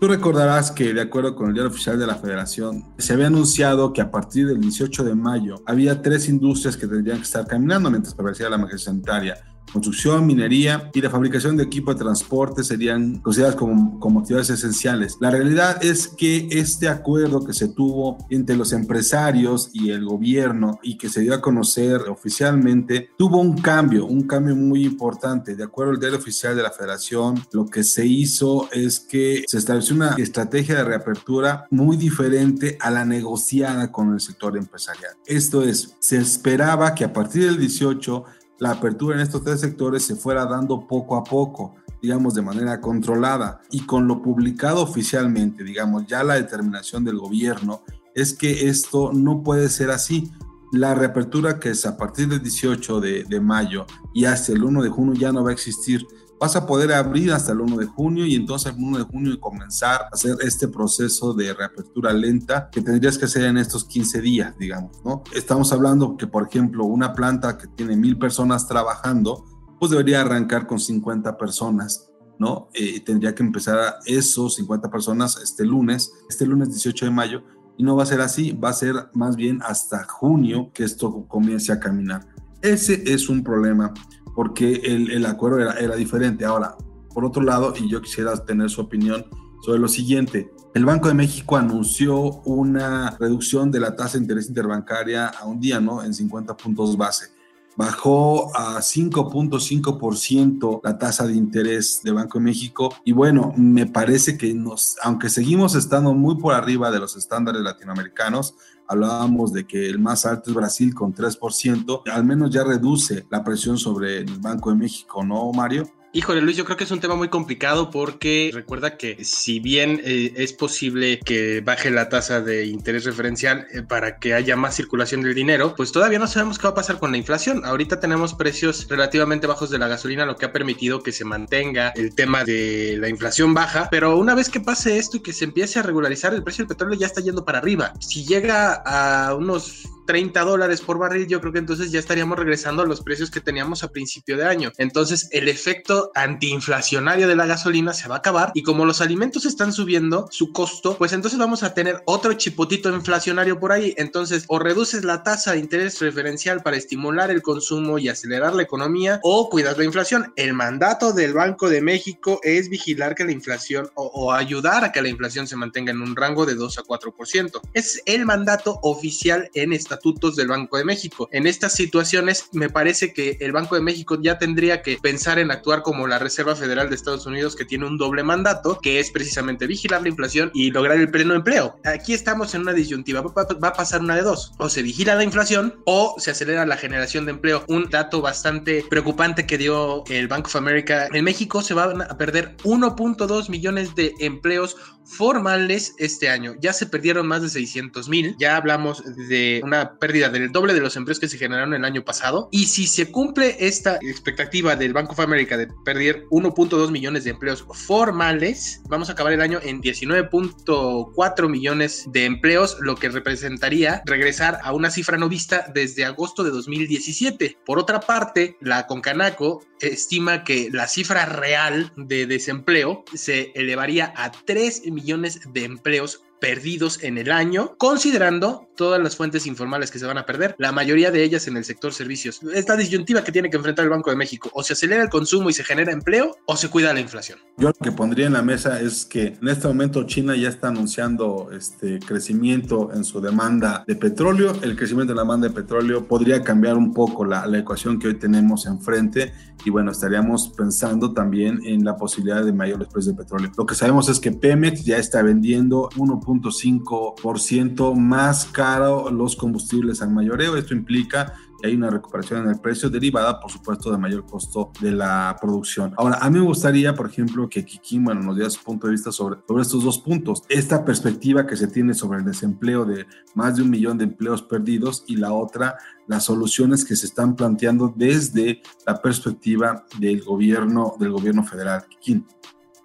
Tú 0.00 0.08
recordarás 0.08 0.70
que, 0.70 0.92
de 0.92 1.00
acuerdo 1.00 1.34
con 1.34 1.48
el 1.48 1.54
diario 1.54 1.70
oficial 1.70 1.98
de 1.98 2.06
la 2.06 2.16
Federación, 2.16 2.92
se 2.98 3.12
había 3.12 3.28
anunciado 3.28 3.92
que 3.92 4.00
a 4.00 4.10
partir 4.10 4.48
del 4.48 4.60
18 4.60 5.04
de 5.04 5.14
mayo 5.14 5.62
había 5.66 6.02
tres 6.02 6.28
industrias 6.28 6.76
que 6.76 6.86
tendrían 6.86 7.18
que 7.18 7.24
estar 7.24 7.46
caminando 7.46 7.90
mientras 7.90 8.14
prevalecía 8.14 8.50
la 8.50 8.56
emergencia 8.56 8.90
sanitaria 8.90 9.51
construcción, 9.72 10.26
minería 10.26 10.90
y 10.92 11.00
la 11.00 11.10
fabricación 11.10 11.56
de 11.56 11.64
equipo 11.64 11.92
de 11.92 12.00
transporte 12.00 12.62
serían 12.62 13.20
consideradas 13.20 13.56
como, 13.56 13.98
como 13.98 14.20
actividades 14.20 14.50
esenciales. 14.50 15.16
La 15.20 15.30
realidad 15.30 15.82
es 15.82 16.08
que 16.08 16.48
este 16.50 16.88
acuerdo 16.88 17.44
que 17.44 17.52
se 17.52 17.68
tuvo 17.68 18.18
entre 18.30 18.56
los 18.56 18.72
empresarios 18.72 19.70
y 19.72 19.90
el 19.90 20.04
gobierno 20.04 20.78
y 20.82 20.96
que 20.96 21.08
se 21.08 21.20
dio 21.20 21.34
a 21.34 21.40
conocer 21.40 22.02
oficialmente 22.08 23.10
tuvo 23.16 23.38
un 23.38 23.58
cambio, 23.58 24.06
un 24.06 24.26
cambio 24.26 24.54
muy 24.54 24.84
importante. 24.84 25.56
De 25.56 25.64
acuerdo 25.64 25.92
al 25.92 26.00
diario 26.00 26.18
oficial 26.18 26.56
de 26.56 26.62
la 26.62 26.70
federación, 26.70 27.42
lo 27.52 27.66
que 27.66 27.84
se 27.84 28.06
hizo 28.06 28.68
es 28.72 29.00
que 29.00 29.44
se 29.46 29.58
estableció 29.58 29.96
una 29.96 30.14
estrategia 30.18 30.76
de 30.76 30.84
reapertura 30.84 31.66
muy 31.70 31.96
diferente 31.96 32.76
a 32.80 32.90
la 32.90 33.04
negociada 33.04 33.90
con 33.90 34.12
el 34.12 34.20
sector 34.20 34.56
empresarial. 34.56 35.12
Esto 35.26 35.62
es, 35.62 35.96
se 36.00 36.18
esperaba 36.18 36.94
que 36.94 37.04
a 37.04 37.12
partir 37.12 37.44
del 37.44 37.58
18 37.58 38.24
la 38.62 38.70
apertura 38.70 39.16
en 39.16 39.22
estos 39.22 39.42
tres 39.42 39.58
sectores 39.58 40.04
se 40.04 40.14
fuera 40.14 40.46
dando 40.46 40.86
poco 40.86 41.16
a 41.16 41.24
poco, 41.24 41.74
digamos, 42.00 42.32
de 42.32 42.42
manera 42.42 42.80
controlada. 42.80 43.60
Y 43.72 43.80
con 43.80 44.06
lo 44.06 44.22
publicado 44.22 44.82
oficialmente, 44.82 45.64
digamos, 45.64 46.06
ya 46.06 46.22
la 46.22 46.34
determinación 46.34 47.02
del 47.02 47.18
gobierno 47.18 47.82
es 48.14 48.34
que 48.34 48.68
esto 48.68 49.12
no 49.12 49.42
puede 49.42 49.68
ser 49.68 49.90
así. 49.90 50.30
La 50.70 50.94
reapertura 50.94 51.58
que 51.58 51.70
es 51.70 51.84
a 51.86 51.96
partir 51.96 52.28
del 52.28 52.40
18 52.40 53.00
de, 53.00 53.40
mayo 53.40 53.84
y 54.14 54.26
hasta 54.26 54.52
el 54.52 54.62
1 54.62 54.80
de 54.84 54.90
junio 54.90 55.14
ya 55.14 55.32
no 55.32 55.42
va 55.42 55.50
a 55.50 55.54
existir 55.54 56.06
vas 56.42 56.56
a 56.56 56.66
poder 56.66 56.92
abrir 56.92 57.32
hasta 57.32 57.52
el 57.52 57.60
1 57.60 57.76
de 57.76 57.86
junio 57.86 58.26
y 58.26 58.34
entonces 58.34 58.74
el 58.74 58.82
1 58.82 58.98
de 58.98 59.04
junio 59.04 59.38
comenzar 59.38 60.00
a 60.02 60.08
hacer 60.10 60.36
este 60.40 60.66
proceso 60.66 61.32
de 61.34 61.54
reapertura 61.54 62.12
lenta 62.12 62.68
que 62.68 62.82
tendrías 62.82 63.16
que 63.16 63.26
hacer 63.26 63.44
en 63.44 63.58
estos 63.58 63.84
15 63.84 64.20
días, 64.20 64.58
digamos, 64.58 64.90
¿no? 65.04 65.22
Estamos 65.36 65.72
hablando 65.72 66.16
que, 66.16 66.26
por 66.26 66.48
ejemplo, 66.48 66.84
una 66.84 67.12
planta 67.12 67.56
que 67.56 67.68
tiene 67.68 67.94
mil 67.94 68.18
personas 68.18 68.66
trabajando, 68.66 69.44
pues 69.78 69.92
debería 69.92 70.20
arrancar 70.20 70.66
con 70.66 70.80
50 70.80 71.38
personas. 71.38 72.08
¿no? 72.40 72.70
Eh, 72.74 72.98
tendría 72.98 73.36
que 73.36 73.44
empezar 73.44 73.78
a 73.78 73.94
esos 74.04 74.56
50 74.56 74.90
personas 74.90 75.36
este 75.36 75.64
lunes, 75.64 76.12
este 76.28 76.44
lunes 76.44 76.70
18 76.70 77.04
de 77.04 77.10
mayo, 77.12 77.44
y 77.76 77.84
no 77.84 77.94
va 77.94 78.02
a 78.02 78.06
ser 78.06 78.20
así, 78.20 78.50
va 78.50 78.70
a 78.70 78.72
ser 78.72 78.96
más 79.14 79.36
bien 79.36 79.60
hasta 79.62 80.02
junio 80.08 80.72
que 80.74 80.82
esto 80.82 81.24
comience 81.28 81.70
a 81.70 81.78
caminar. 81.78 82.31
Ese 82.62 83.02
es 83.06 83.28
un 83.28 83.42
problema 83.42 83.92
porque 84.34 84.74
el, 84.84 85.10
el 85.10 85.26
acuerdo 85.26 85.60
era, 85.60 85.72
era 85.74 85.96
diferente. 85.96 86.44
Ahora, 86.44 86.76
por 87.12 87.24
otro 87.24 87.42
lado, 87.42 87.74
y 87.76 87.90
yo 87.90 88.00
quisiera 88.00 88.44
tener 88.44 88.70
su 88.70 88.80
opinión 88.80 89.26
sobre 89.62 89.78
lo 89.78 89.88
siguiente, 89.88 90.50
el 90.74 90.84
Banco 90.86 91.08
de 91.08 91.14
México 91.14 91.56
anunció 91.56 92.18
una 92.44 93.10
reducción 93.20 93.70
de 93.70 93.80
la 93.80 93.94
tasa 93.94 94.16
de 94.16 94.24
interés 94.24 94.48
interbancaria 94.48 95.26
a 95.26 95.44
un 95.44 95.60
día, 95.60 95.80
¿no? 95.80 96.02
En 96.02 96.14
50 96.14 96.56
puntos 96.56 96.96
base. 96.96 97.31
Bajó 97.76 98.54
a 98.56 98.80
5.5% 98.80 100.80
la 100.82 100.98
tasa 100.98 101.26
de 101.26 101.34
interés 101.34 102.00
de 102.02 102.12
Banco 102.12 102.38
de 102.38 102.44
México 102.44 102.94
y 103.04 103.12
bueno, 103.12 103.52
me 103.56 103.86
parece 103.86 104.36
que 104.36 104.54
nos, 104.54 104.96
aunque 105.02 105.28
seguimos 105.28 105.74
estando 105.74 106.14
muy 106.14 106.36
por 106.36 106.54
arriba 106.54 106.90
de 106.90 106.98
los 106.98 107.16
estándares 107.16 107.62
latinoamericanos, 107.62 108.54
hablábamos 108.86 109.52
de 109.52 109.66
que 109.66 109.88
el 109.88 109.98
más 109.98 110.26
alto 110.26 110.50
es 110.50 110.56
Brasil 110.56 110.94
con 110.94 111.14
3%, 111.14 112.02
al 112.10 112.24
menos 112.24 112.50
ya 112.50 112.64
reduce 112.64 113.26
la 113.30 113.42
presión 113.42 113.78
sobre 113.78 114.18
el 114.18 114.38
Banco 114.38 114.70
de 114.70 114.76
México, 114.76 115.24
¿no, 115.24 115.50
Mario? 115.52 115.88
Híjole 116.14 116.42
Luis, 116.42 116.58
yo 116.58 116.66
creo 116.66 116.76
que 116.76 116.84
es 116.84 116.90
un 116.90 117.00
tema 117.00 117.14
muy 117.14 117.28
complicado 117.28 117.90
porque 117.90 118.50
recuerda 118.52 118.98
que 118.98 119.24
si 119.24 119.60
bien 119.60 119.98
eh, 120.04 120.34
es 120.36 120.52
posible 120.52 121.18
que 121.18 121.62
baje 121.62 121.90
la 121.90 122.10
tasa 122.10 122.42
de 122.42 122.66
interés 122.66 123.06
referencial 123.06 123.66
eh, 123.72 123.80
para 123.80 124.18
que 124.18 124.34
haya 124.34 124.54
más 124.54 124.76
circulación 124.76 125.22
del 125.22 125.34
dinero, 125.34 125.72
pues 125.74 125.90
todavía 125.90 126.18
no 126.18 126.26
sabemos 126.26 126.58
qué 126.58 126.64
va 126.64 126.72
a 126.72 126.74
pasar 126.74 126.98
con 126.98 127.12
la 127.12 127.16
inflación. 127.16 127.64
Ahorita 127.64 127.98
tenemos 127.98 128.34
precios 128.34 128.86
relativamente 128.90 129.46
bajos 129.46 129.70
de 129.70 129.78
la 129.78 129.88
gasolina, 129.88 130.26
lo 130.26 130.36
que 130.36 130.44
ha 130.44 130.52
permitido 130.52 131.02
que 131.02 131.12
se 131.12 131.24
mantenga 131.24 131.94
el 131.96 132.14
tema 132.14 132.44
de 132.44 132.98
la 133.00 133.08
inflación 133.08 133.54
baja, 133.54 133.88
pero 133.90 134.18
una 134.18 134.34
vez 134.34 134.50
que 134.50 134.60
pase 134.60 134.98
esto 134.98 135.16
y 135.16 135.20
que 135.20 135.32
se 135.32 135.46
empiece 135.46 135.78
a 135.78 135.82
regularizar, 135.82 136.34
el 136.34 136.42
precio 136.42 136.64
del 136.64 136.76
petróleo 136.76 136.98
ya 136.98 137.06
está 137.06 137.22
yendo 137.22 137.46
para 137.46 137.56
arriba. 137.56 137.94
Si 138.00 138.26
llega 138.26 138.82
a 138.84 139.34
unos 139.34 139.88
30 140.06 140.40
dólares 140.42 140.80
por 140.80 140.98
barril, 140.98 141.26
yo 141.26 141.40
creo 141.40 141.52
que 141.52 141.58
entonces 141.58 141.90
ya 141.90 141.98
estaríamos 141.98 142.38
regresando 142.38 142.82
a 142.82 142.86
los 142.86 143.00
precios 143.00 143.30
que 143.30 143.40
teníamos 143.40 143.82
a 143.82 143.88
principio 143.88 144.36
de 144.36 144.44
año. 144.44 144.72
Entonces 144.78 145.28
el 145.32 145.48
efecto 145.48 146.01
antiinflacionario 146.14 147.28
de 147.28 147.36
la 147.36 147.46
gasolina 147.46 147.92
se 147.92 148.08
va 148.08 148.16
a 148.16 148.18
acabar 148.18 148.50
y 148.54 148.62
como 148.62 148.84
los 148.84 149.00
alimentos 149.00 149.44
están 149.44 149.72
subiendo 149.72 150.26
su 150.30 150.52
costo, 150.52 150.96
pues 150.98 151.12
entonces 151.12 151.38
vamos 151.38 151.62
a 151.62 151.74
tener 151.74 152.02
otro 152.06 152.32
chipotito 152.32 152.88
inflacionario 152.90 153.60
por 153.60 153.70
ahí. 153.70 153.94
Entonces 153.96 154.44
o 154.48 154.58
reduces 154.58 155.04
la 155.04 155.22
tasa 155.22 155.52
de 155.52 155.58
interés 155.58 156.00
referencial 156.00 156.62
para 156.62 156.76
estimular 156.76 157.30
el 157.30 157.42
consumo 157.42 157.98
y 157.98 158.08
acelerar 158.08 158.54
la 158.54 158.62
economía 158.62 159.20
o 159.22 159.48
cuidas 159.48 159.78
la 159.78 159.84
inflación. 159.84 160.32
El 160.36 160.54
mandato 160.54 161.12
del 161.12 161.32
Banco 161.32 161.68
de 161.68 161.80
México 161.80 162.40
es 162.42 162.68
vigilar 162.68 163.14
que 163.14 163.24
la 163.24 163.32
inflación 163.32 163.88
o, 163.94 164.06
o 164.06 164.32
ayudar 164.32 164.84
a 164.84 164.90
que 164.90 165.02
la 165.02 165.08
inflación 165.08 165.46
se 165.46 165.56
mantenga 165.56 165.92
en 165.92 166.02
un 166.02 166.16
rango 166.16 166.44
de 166.44 166.54
2 166.56 166.78
a 166.78 166.82
4%. 166.82 167.60
Es 167.72 168.02
el 168.06 168.24
mandato 168.24 168.80
oficial 168.82 169.48
en 169.54 169.72
esta 169.72 169.92
estatutos 169.92 170.36
del 170.36 170.48
Banco 170.48 170.78
de 170.78 170.84
México. 170.84 171.28
En 171.32 171.46
estas 171.46 171.74
situaciones 171.74 172.46
me 172.52 172.70
parece 172.70 173.12
que 173.12 173.36
el 173.40 173.52
Banco 173.52 173.74
de 173.74 173.82
México 173.82 174.18
ya 174.20 174.38
tendría 174.38 174.80
que 174.80 174.96
pensar 174.96 175.38
en 175.38 175.50
actuar 175.50 175.82
como 175.82 175.91
la 176.06 176.18
Reserva 176.18 176.56
Federal 176.56 176.88
de 176.88 176.96
Estados 176.96 177.26
Unidos 177.26 177.56
que 177.56 177.64
tiene 177.64 177.86
un 177.86 177.98
doble 177.98 178.22
mandato, 178.22 178.78
que 178.82 179.00
es 179.00 179.10
precisamente 179.10 179.66
vigilar 179.66 180.02
la 180.02 180.08
inflación 180.08 180.50
y 180.54 180.70
lograr 180.70 180.98
el 180.98 181.10
pleno 181.10 181.34
empleo. 181.34 181.78
Aquí 181.84 182.14
estamos 182.14 182.54
en 182.54 182.62
una 182.62 182.72
disyuntiva, 182.72 183.20
va 183.22 183.68
a 183.68 183.72
pasar 183.72 184.00
una 184.00 184.16
de 184.16 184.22
dos, 184.22 184.52
o 184.58 184.68
se 184.68 184.82
vigila 184.82 185.14
la 185.14 185.24
inflación 185.24 185.82
o 185.84 186.16
se 186.18 186.30
acelera 186.30 186.66
la 186.66 186.76
generación 186.76 187.24
de 187.24 187.32
empleo. 187.32 187.64
Un 187.68 187.90
dato 187.90 188.20
bastante 188.20 188.84
preocupante 188.88 189.46
que 189.46 189.58
dio 189.58 190.04
el 190.08 190.28
Bank 190.28 190.46
of 190.46 190.56
America, 190.56 191.08
en 191.12 191.24
México 191.24 191.62
se 191.62 191.74
van 191.74 192.02
a 192.02 192.16
perder 192.16 192.56
1.2 192.64 193.48
millones 193.48 193.94
de 193.94 194.14
empleos 194.20 194.76
formales 195.04 195.94
este 195.98 196.28
año. 196.28 196.54
Ya 196.60 196.72
se 196.72 196.86
perdieron 196.86 197.26
más 197.26 197.42
de 197.42 197.48
600 197.48 198.08
mil. 198.08 198.36
Ya 198.38 198.56
hablamos 198.56 199.02
de 199.28 199.60
una 199.64 199.98
pérdida 199.98 200.28
del 200.28 200.52
doble 200.52 200.74
de 200.74 200.80
los 200.80 200.96
empleos 200.96 201.20
que 201.20 201.28
se 201.28 201.38
generaron 201.38 201.74
el 201.74 201.84
año 201.84 202.04
pasado. 202.04 202.48
Y 202.52 202.66
si 202.66 202.86
se 202.86 203.10
cumple 203.10 203.56
esta 203.60 203.96
expectativa 204.02 204.76
del 204.76 204.92
Banco 204.92 205.12
of 205.12 205.20
America 205.20 205.56
de 205.56 205.68
perder 205.84 206.24
1.2 206.30 206.90
millones 206.90 207.24
de 207.24 207.30
empleos 207.30 207.64
formales, 207.72 208.82
vamos 208.88 209.08
a 209.08 209.12
acabar 209.12 209.32
el 209.32 209.40
año 209.40 209.58
en 209.62 209.80
19.4 209.80 211.48
millones 211.48 212.04
de 212.12 212.24
empleos, 212.24 212.76
lo 212.80 212.96
que 212.96 213.08
representaría 213.08 214.02
regresar 214.06 214.58
a 214.62 214.72
una 214.72 214.90
cifra 214.90 215.18
no 215.18 215.28
vista 215.28 215.66
desde 215.74 216.04
agosto 216.04 216.44
de 216.44 216.50
2017. 216.50 217.58
Por 217.64 217.78
otra 217.78 218.00
parte, 218.00 218.56
la 218.60 218.86
Concanaco 218.86 219.64
estima 219.80 220.44
que 220.44 220.68
la 220.72 220.86
cifra 220.86 221.26
real 221.26 221.92
de 221.96 222.26
desempleo 222.26 223.04
se 223.14 223.52
elevaría 223.54 224.12
a 224.16 224.30
3 224.30 224.82
millones 224.92 225.40
de 225.52 225.64
empleos 225.64 226.22
perdidos 226.40 227.02
en 227.02 227.18
el 227.18 227.30
año, 227.30 227.76
considerando 227.78 228.68
todas 228.76 229.02
las 229.02 229.16
fuentes 229.16 229.46
informales 229.46 229.90
que 229.90 229.98
se 229.98 230.06
van 230.06 230.18
a 230.18 230.26
perder, 230.26 230.54
la 230.58 230.72
mayoría 230.72 231.10
de 231.10 231.22
ellas 231.22 231.46
en 231.48 231.56
el 231.56 231.64
sector 231.64 231.92
servicios. 231.92 232.40
Esta 232.54 232.76
disyuntiva 232.76 233.22
que 233.22 233.32
tiene 233.32 233.50
que 233.50 233.56
enfrentar 233.56 233.84
el 233.84 233.90
Banco 233.90 234.10
de 234.10 234.16
México, 234.16 234.50
o 234.54 234.62
se 234.62 234.72
acelera 234.72 235.02
el 235.02 235.08
consumo 235.08 235.50
y 235.50 235.52
se 235.52 235.64
genera 235.64 235.92
empleo, 235.92 236.36
o 236.46 236.56
se 236.56 236.68
cuida 236.68 236.92
la 236.92 237.00
inflación. 237.00 237.38
Yo 237.58 237.68
lo 237.68 237.74
que 237.74 237.92
pondría 237.92 238.26
en 238.26 238.32
la 238.32 238.42
mesa 238.42 238.80
es 238.80 239.04
que 239.04 239.38
en 239.40 239.48
este 239.48 239.68
momento 239.68 240.04
China 240.04 240.34
ya 240.36 240.48
está 240.48 240.68
anunciando 240.68 241.50
este 241.52 241.98
crecimiento 241.98 242.90
en 242.94 243.04
su 243.04 243.20
demanda 243.20 243.84
de 243.86 243.96
petróleo. 243.96 244.52
El 244.62 244.76
crecimiento 244.76 245.12
de 245.12 245.16
la 245.16 245.22
demanda 245.22 245.48
de 245.48 245.54
petróleo 245.54 246.06
podría 246.06 246.42
cambiar 246.42 246.76
un 246.76 246.92
poco 246.92 247.24
la, 247.24 247.46
la 247.46 247.58
ecuación 247.58 247.98
que 247.98 248.08
hoy 248.08 248.18
tenemos 248.18 248.66
enfrente 248.66 249.32
y 249.64 249.70
bueno, 249.70 249.92
estaríamos 249.92 250.48
pensando 250.48 251.12
también 251.12 251.60
en 251.64 251.84
la 251.84 251.96
posibilidad 251.96 252.44
de 252.44 252.52
mayores 252.52 252.88
precios 252.88 253.14
de 253.14 253.22
petróleo. 253.22 253.52
Lo 253.56 253.64
que 253.64 253.76
sabemos 253.76 254.08
es 254.08 254.18
que 254.18 254.32
Pemex 254.32 254.84
ya 254.84 254.96
está 254.96 255.22
vendiendo 255.22 255.88
1.5% 255.90 257.94
más 257.94 258.46
caro 258.46 258.61
los 259.10 259.36
combustibles 259.36 260.02
al 260.02 260.10
mayoreo. 260.10 260.56
Esto 260.56 260.74
implica 260.74 261.34
que 261.60 261.68
hay 261.68 261.74
una 261.74 261.90
recuperación 261.90 262.44
en 262.44 262.50
el 262.50 262.60
precio 262.60 262.88
derivada, 262.88 263.40
por 263.40 263.50
supuesto, 263.50 263.90
de 263.90 263.98
mayor 263.98 264.26
costo 264.26 264.70
de 264.80 264.92
la 264.92 265.36
producción. 265.40 265.94
Ahora, 265.96 266.18
a 266.20 266.30
mí 266.30 266.38
me 266.38 266.44
gustaría, 266.44 266.94
por 266.94 267.08
ejemplo, 267.08 267.48
que 267.48 267.64
Kikín, 267.64 268.04
bueno, 268.04 268.22
nos 268.22 268.36
diera 268.36 268.50
su 268.50 268.62
punto 268.62 268.86
de 268.86 268.92
vista 268.92 269.10
sobre, 269.12 269.40
sobre 269.46 269.62
estos 269.62 269.84
dos 269.84 269.98
puntos. 269.98 270.42
Esta 270.48 270.84
perspectiva 270.84 271.46
que 271.46 271.56
se 271.56 271.66
tiene 271.66 271.94
sobre 271.94 272.18
el 272.18 272.24
desempleo 272.24 272.84
de 272.84 273.06
más 273.34 273.56
de 273.56 273.62
un 273.62 273.70
millón 273.70 273.98
de 273.98 274.04
empleos 274.04 274.42
perdidos 274.42 275.04
y 275.06 275.16
la 275.16 275.32
otra, 275.32 275.76
las 276.06 276.24
soluciones 276.24 276.84
que 276.84 276.96
se 276.96 277.06
están 277.06 277.36
planteando 277.36 277.92
desde 277.94 278.62
la 278.86 279.00
perspectiva 279.00 279.84
del 279.98 280.22
gobierno, 280.22 280.94
del 280.98 281.10
gobierno 281.10 281.44
federal. 281.44 281.84
Kikín. 281.88 282.26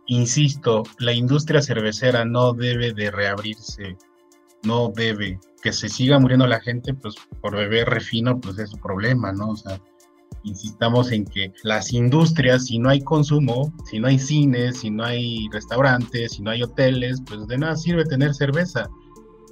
Insisto, 0.07 0.83
la 0.99 1.13
industria 1.13 1.61
cervecera 1.61 2.23
no 2.23 2.53
debe 2.53 2.93
de 2.93 3.11
reabrirse, 3.11 3.97
no 4.63 4.89
debe 4.95 5.37
que 5.67 5.73
se 5.73 5.89
siga 5.89 6.17
muriendo 6.17 6.47
la 6.47 6.61
gente, 6.61 6.93
pues 6.93 7.15
por 7.41 7.53
beber 7.53 7.89
refino, 7.89 8.39
pues 8.39 8.57
es 8.57 8.69
su 8.69 8.77
problema, 8.77 9.33
¿no? 9.33 9.49
O 9.49 9.55
sea, 9.57 9.77
insistamos 10.43 11.11
en 11.11 11.25
que 11.25 11.51
las 11.63 11.91
industrias, 11.91 12.67
si 12.67 12.79
no 12.79 12.87
hay 12.89 13.01
consumo, 13.01 13.73
si 13.83 13.99
no 13.99 14.07
hay 14.07 14.17
cines, 14.17 14.77
si 14.77 14.89
no 14.89 15.03
hay 15.03 15.49
restaurantes, 15.51 16.31
si 16.31 16.41
no 16.41 16.51
hay 16.51 16.63
hoteles, 16.63 17.21
pues 17.27 17.45
de 17.47 17.57
nada 17.57 17.75
sirve 17.75 18.05
tener 18.05 18.33
cerveza. 18.33 18.89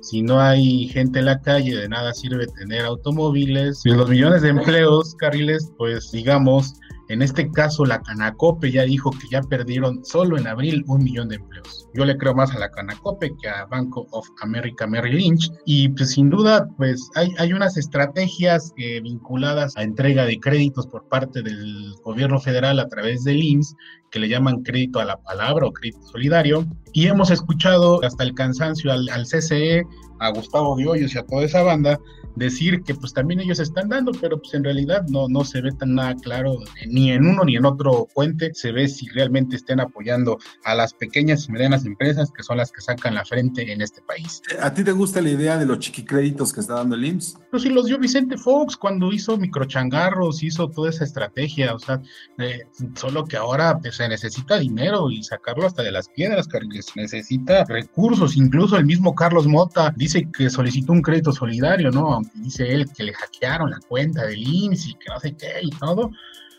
Si 0.01 0.21
no 0.21 0.39
hay 0.39 0.87
gente 0.87 1.19
en 1.19 1.25
la 1.25 1.41
calle, 1.41 1.75
de 1.75 1.89
nada 1.89 2.13
sirve 2.13 2.47
tener 2.47 2.85
automóviles. 2.85 3.81
Y 3.83 3.89
los 3.89 4.09
millones 4.09 4.41
de 4.43 4.49
empleos, 4.49 5.15
carriles, 5.15 5.69
pues 5.77 6.11
digamos, 6.11 6.75
en 7.07 7.21
este 7.21 7.51
caso, 7.51 7.85
la 7.85 8.01
Canacope 8.01 8.71
ya 8.71 8.83
dijo 8.83 9.11
que 9.11 9.27
ya 9.29 9.41
perdieron 9.41 10.03
solo 10.03 10.37
en 10.37 10.47
abril 10.47 10.83
un 10.87 11.03
millón 11.03 11.29
de 11.29 11.35
empleos. 11.35 11.87
Yo 11.93 12.03
le 12.03 12.17
creo 12.17 12.33
más 12.33 12.55
a 12.55 12.59
la 12.59 12.71
Canacope 12.71 13.31
que 13.41 13.47
a 13.47 13.65
Banco 13.65 14.07
of 14.11 14.27
America 14.41 14.87
Merrill 14.87 15.17
Lynch. 15.17 15.51
Y 15.65 15.89
pues 15.89 16.11
sin 16.11 16.29
duda, 16.29 16.67
pues 16.77 17.09
hay, 17.15 17.29
hay 17.37 17.53
unas 17.53 17.77
estrategias 17.77 18.73
eh, 18.77 19.01
vinculadas 19.01 19.77
a 19.77 19.83
entrega 19.83 20.25
de 20.25 20.39
créditos 20.39 20.87
por 20.87 21.07
parte 21.07 21.43
del 21.43 21.93
gobierno 22.03 22.39
federal 22.39 22.79
a 22.79 22.87
través 22.87 23.23
del 23.23 23.43
IMSS 23.43 23.75
que 24.15 24.19
le 24.21 24.29
llaman 24.29 24.63
crédito 24.63 25.01
a 25.01 25.05
la 25.05 25.17
palabra 25.17 25.65
o 25.65 25.73
crédito 25.73 26.01
solidario. 26.03 26.65
Y 26.93 27.07
hemos 27.07 27.31
escuchado 27.31 28.01
hasta 28.01 28.23
el 28.23 28.33
cansancio 28.33 28.93
al, 28.93 29.09
al 29.09 29.25
CCE, 29.25 29.83
a 30.21 30.29
Gustavo 30.29 30.77
de 30.77 30.87
Hoyos 30.87 31.13
y 31.13 31.17
a 31.17 31.25
toda 31.25 31.43
esa 31.43 31.63
banda 31.63 31.99
decir 32.35 32.81
que 32.83 32.93
pues 32.93 33.13
también 33.13 33.39
ellos 33.39 33.59
están 33.59 33.89
dando, 33.89 34.11
pero 34.19 34.39
pues 34.39 34.53
en 34.53 34.63
realidad 34.63 35.05
no, 35.09 35.27
no 35.27 35.43
se 35.43 35.61
ve 35.61 35.71
tan 35.71 35.95
nada 35.95 36.15
claro 36.15 36.59
ni 36.87 37.11
en 37.11 37.25
uno 37.25 37.43
ni 37.45 37.55
en 37.55 37.65
otro 37.65 38.07
puente, 38.13 38.53
se 38.53 38.71
ve 38.71 38.87
si 38.87 39.07
realmente 39.09 39.55
estén 39.55 39.79
apoyando 39.79 40.37
a 40.63 40.75
las 40.75 40.93
pequeñas 40.93 41.47
y 41.47 41.51
medianas 41.51 41.85
empresas 41.85 42.31
que 42.31 42.43
son 42.43 42.57
las 42.57 42.71
que 42.71 42.81
sacan 42.81 43.15
la 43.15 43.25
frente 43.25 43.71
en 43.71 43.81
este 43.81 44.01
país. 44.01 44.41
¿A 44.61 44.73
ti 44.73 44.83
te 44.83 44.91
gusta 44.91 45.21
la 45.21 45.29
idea 45.29 45.57
de 45.57 45.65
los 45.65 45.79
chiquicréditos 45.79 46.53
que 46.53 46.59
está 46.59 46.75
dando 46.75 46.95
el 46.95 47.05
IMSS? 47.05 47.37
Pues 47.51 47.63
sí, 47.63 47.69
los 47.69 47.85
dio 47.85 47.97
Vicente 47.97 48.37
Fox 48.37 48.75
cuando 48.75 49.11
hizo 49.11 49.37
microchangarros, 49.37 50.43
hizo 50.43 50.69
toda 50.69 50.89
esa 50.89 51.03
estrategia, 51.03 51.73
o 51.73 51.79
sea, 51.79 52.01
eh, 52.37 52.67
solo 52.95 53.23
que 53.25 53.37
ahora 53.37 53.79
pues, 53.79 53.99
necesita 54.07 54.57
dinero 54.57 55.09
y 55.09 55.23
sacarlo 55.23 55.65
hasta 55.65 55.83
de 55.83 55.91
las 55.91 56.09
piedras, 56.09 56.47
se 56.49 56.91
necesita 56.95 57.63
recursos, 57.65 58.37
incluso 58.37 58.77
el 58.77 58.85
mismo 58.85 59.15
Carlos 59.15 59.47
Mota 59.47 59.93
dice 59.95 60.27
que 60.35 60.49
solicitó 60.49 60.93
un 60.93 61.01
crédito 61.01 61.31
solidario, 61.31 61.91
¿no? 61.91 62.21
dice 62.35 62.71
él 62.73 62.85
que 62.91 63.03
le 63.03 63.13
hackearon 63.13 63.71
la 63.71 63.79
cuenta 63.87 64.25
del 64.25 64.39
IMSS 64.39 64.87
y 64.87 64.93
que 64.95 65.09
no 65.09 65.19
sé 65.19 65.35
qué 65.35 65.59
y 65.61 65.69
todo, 65.71 66.11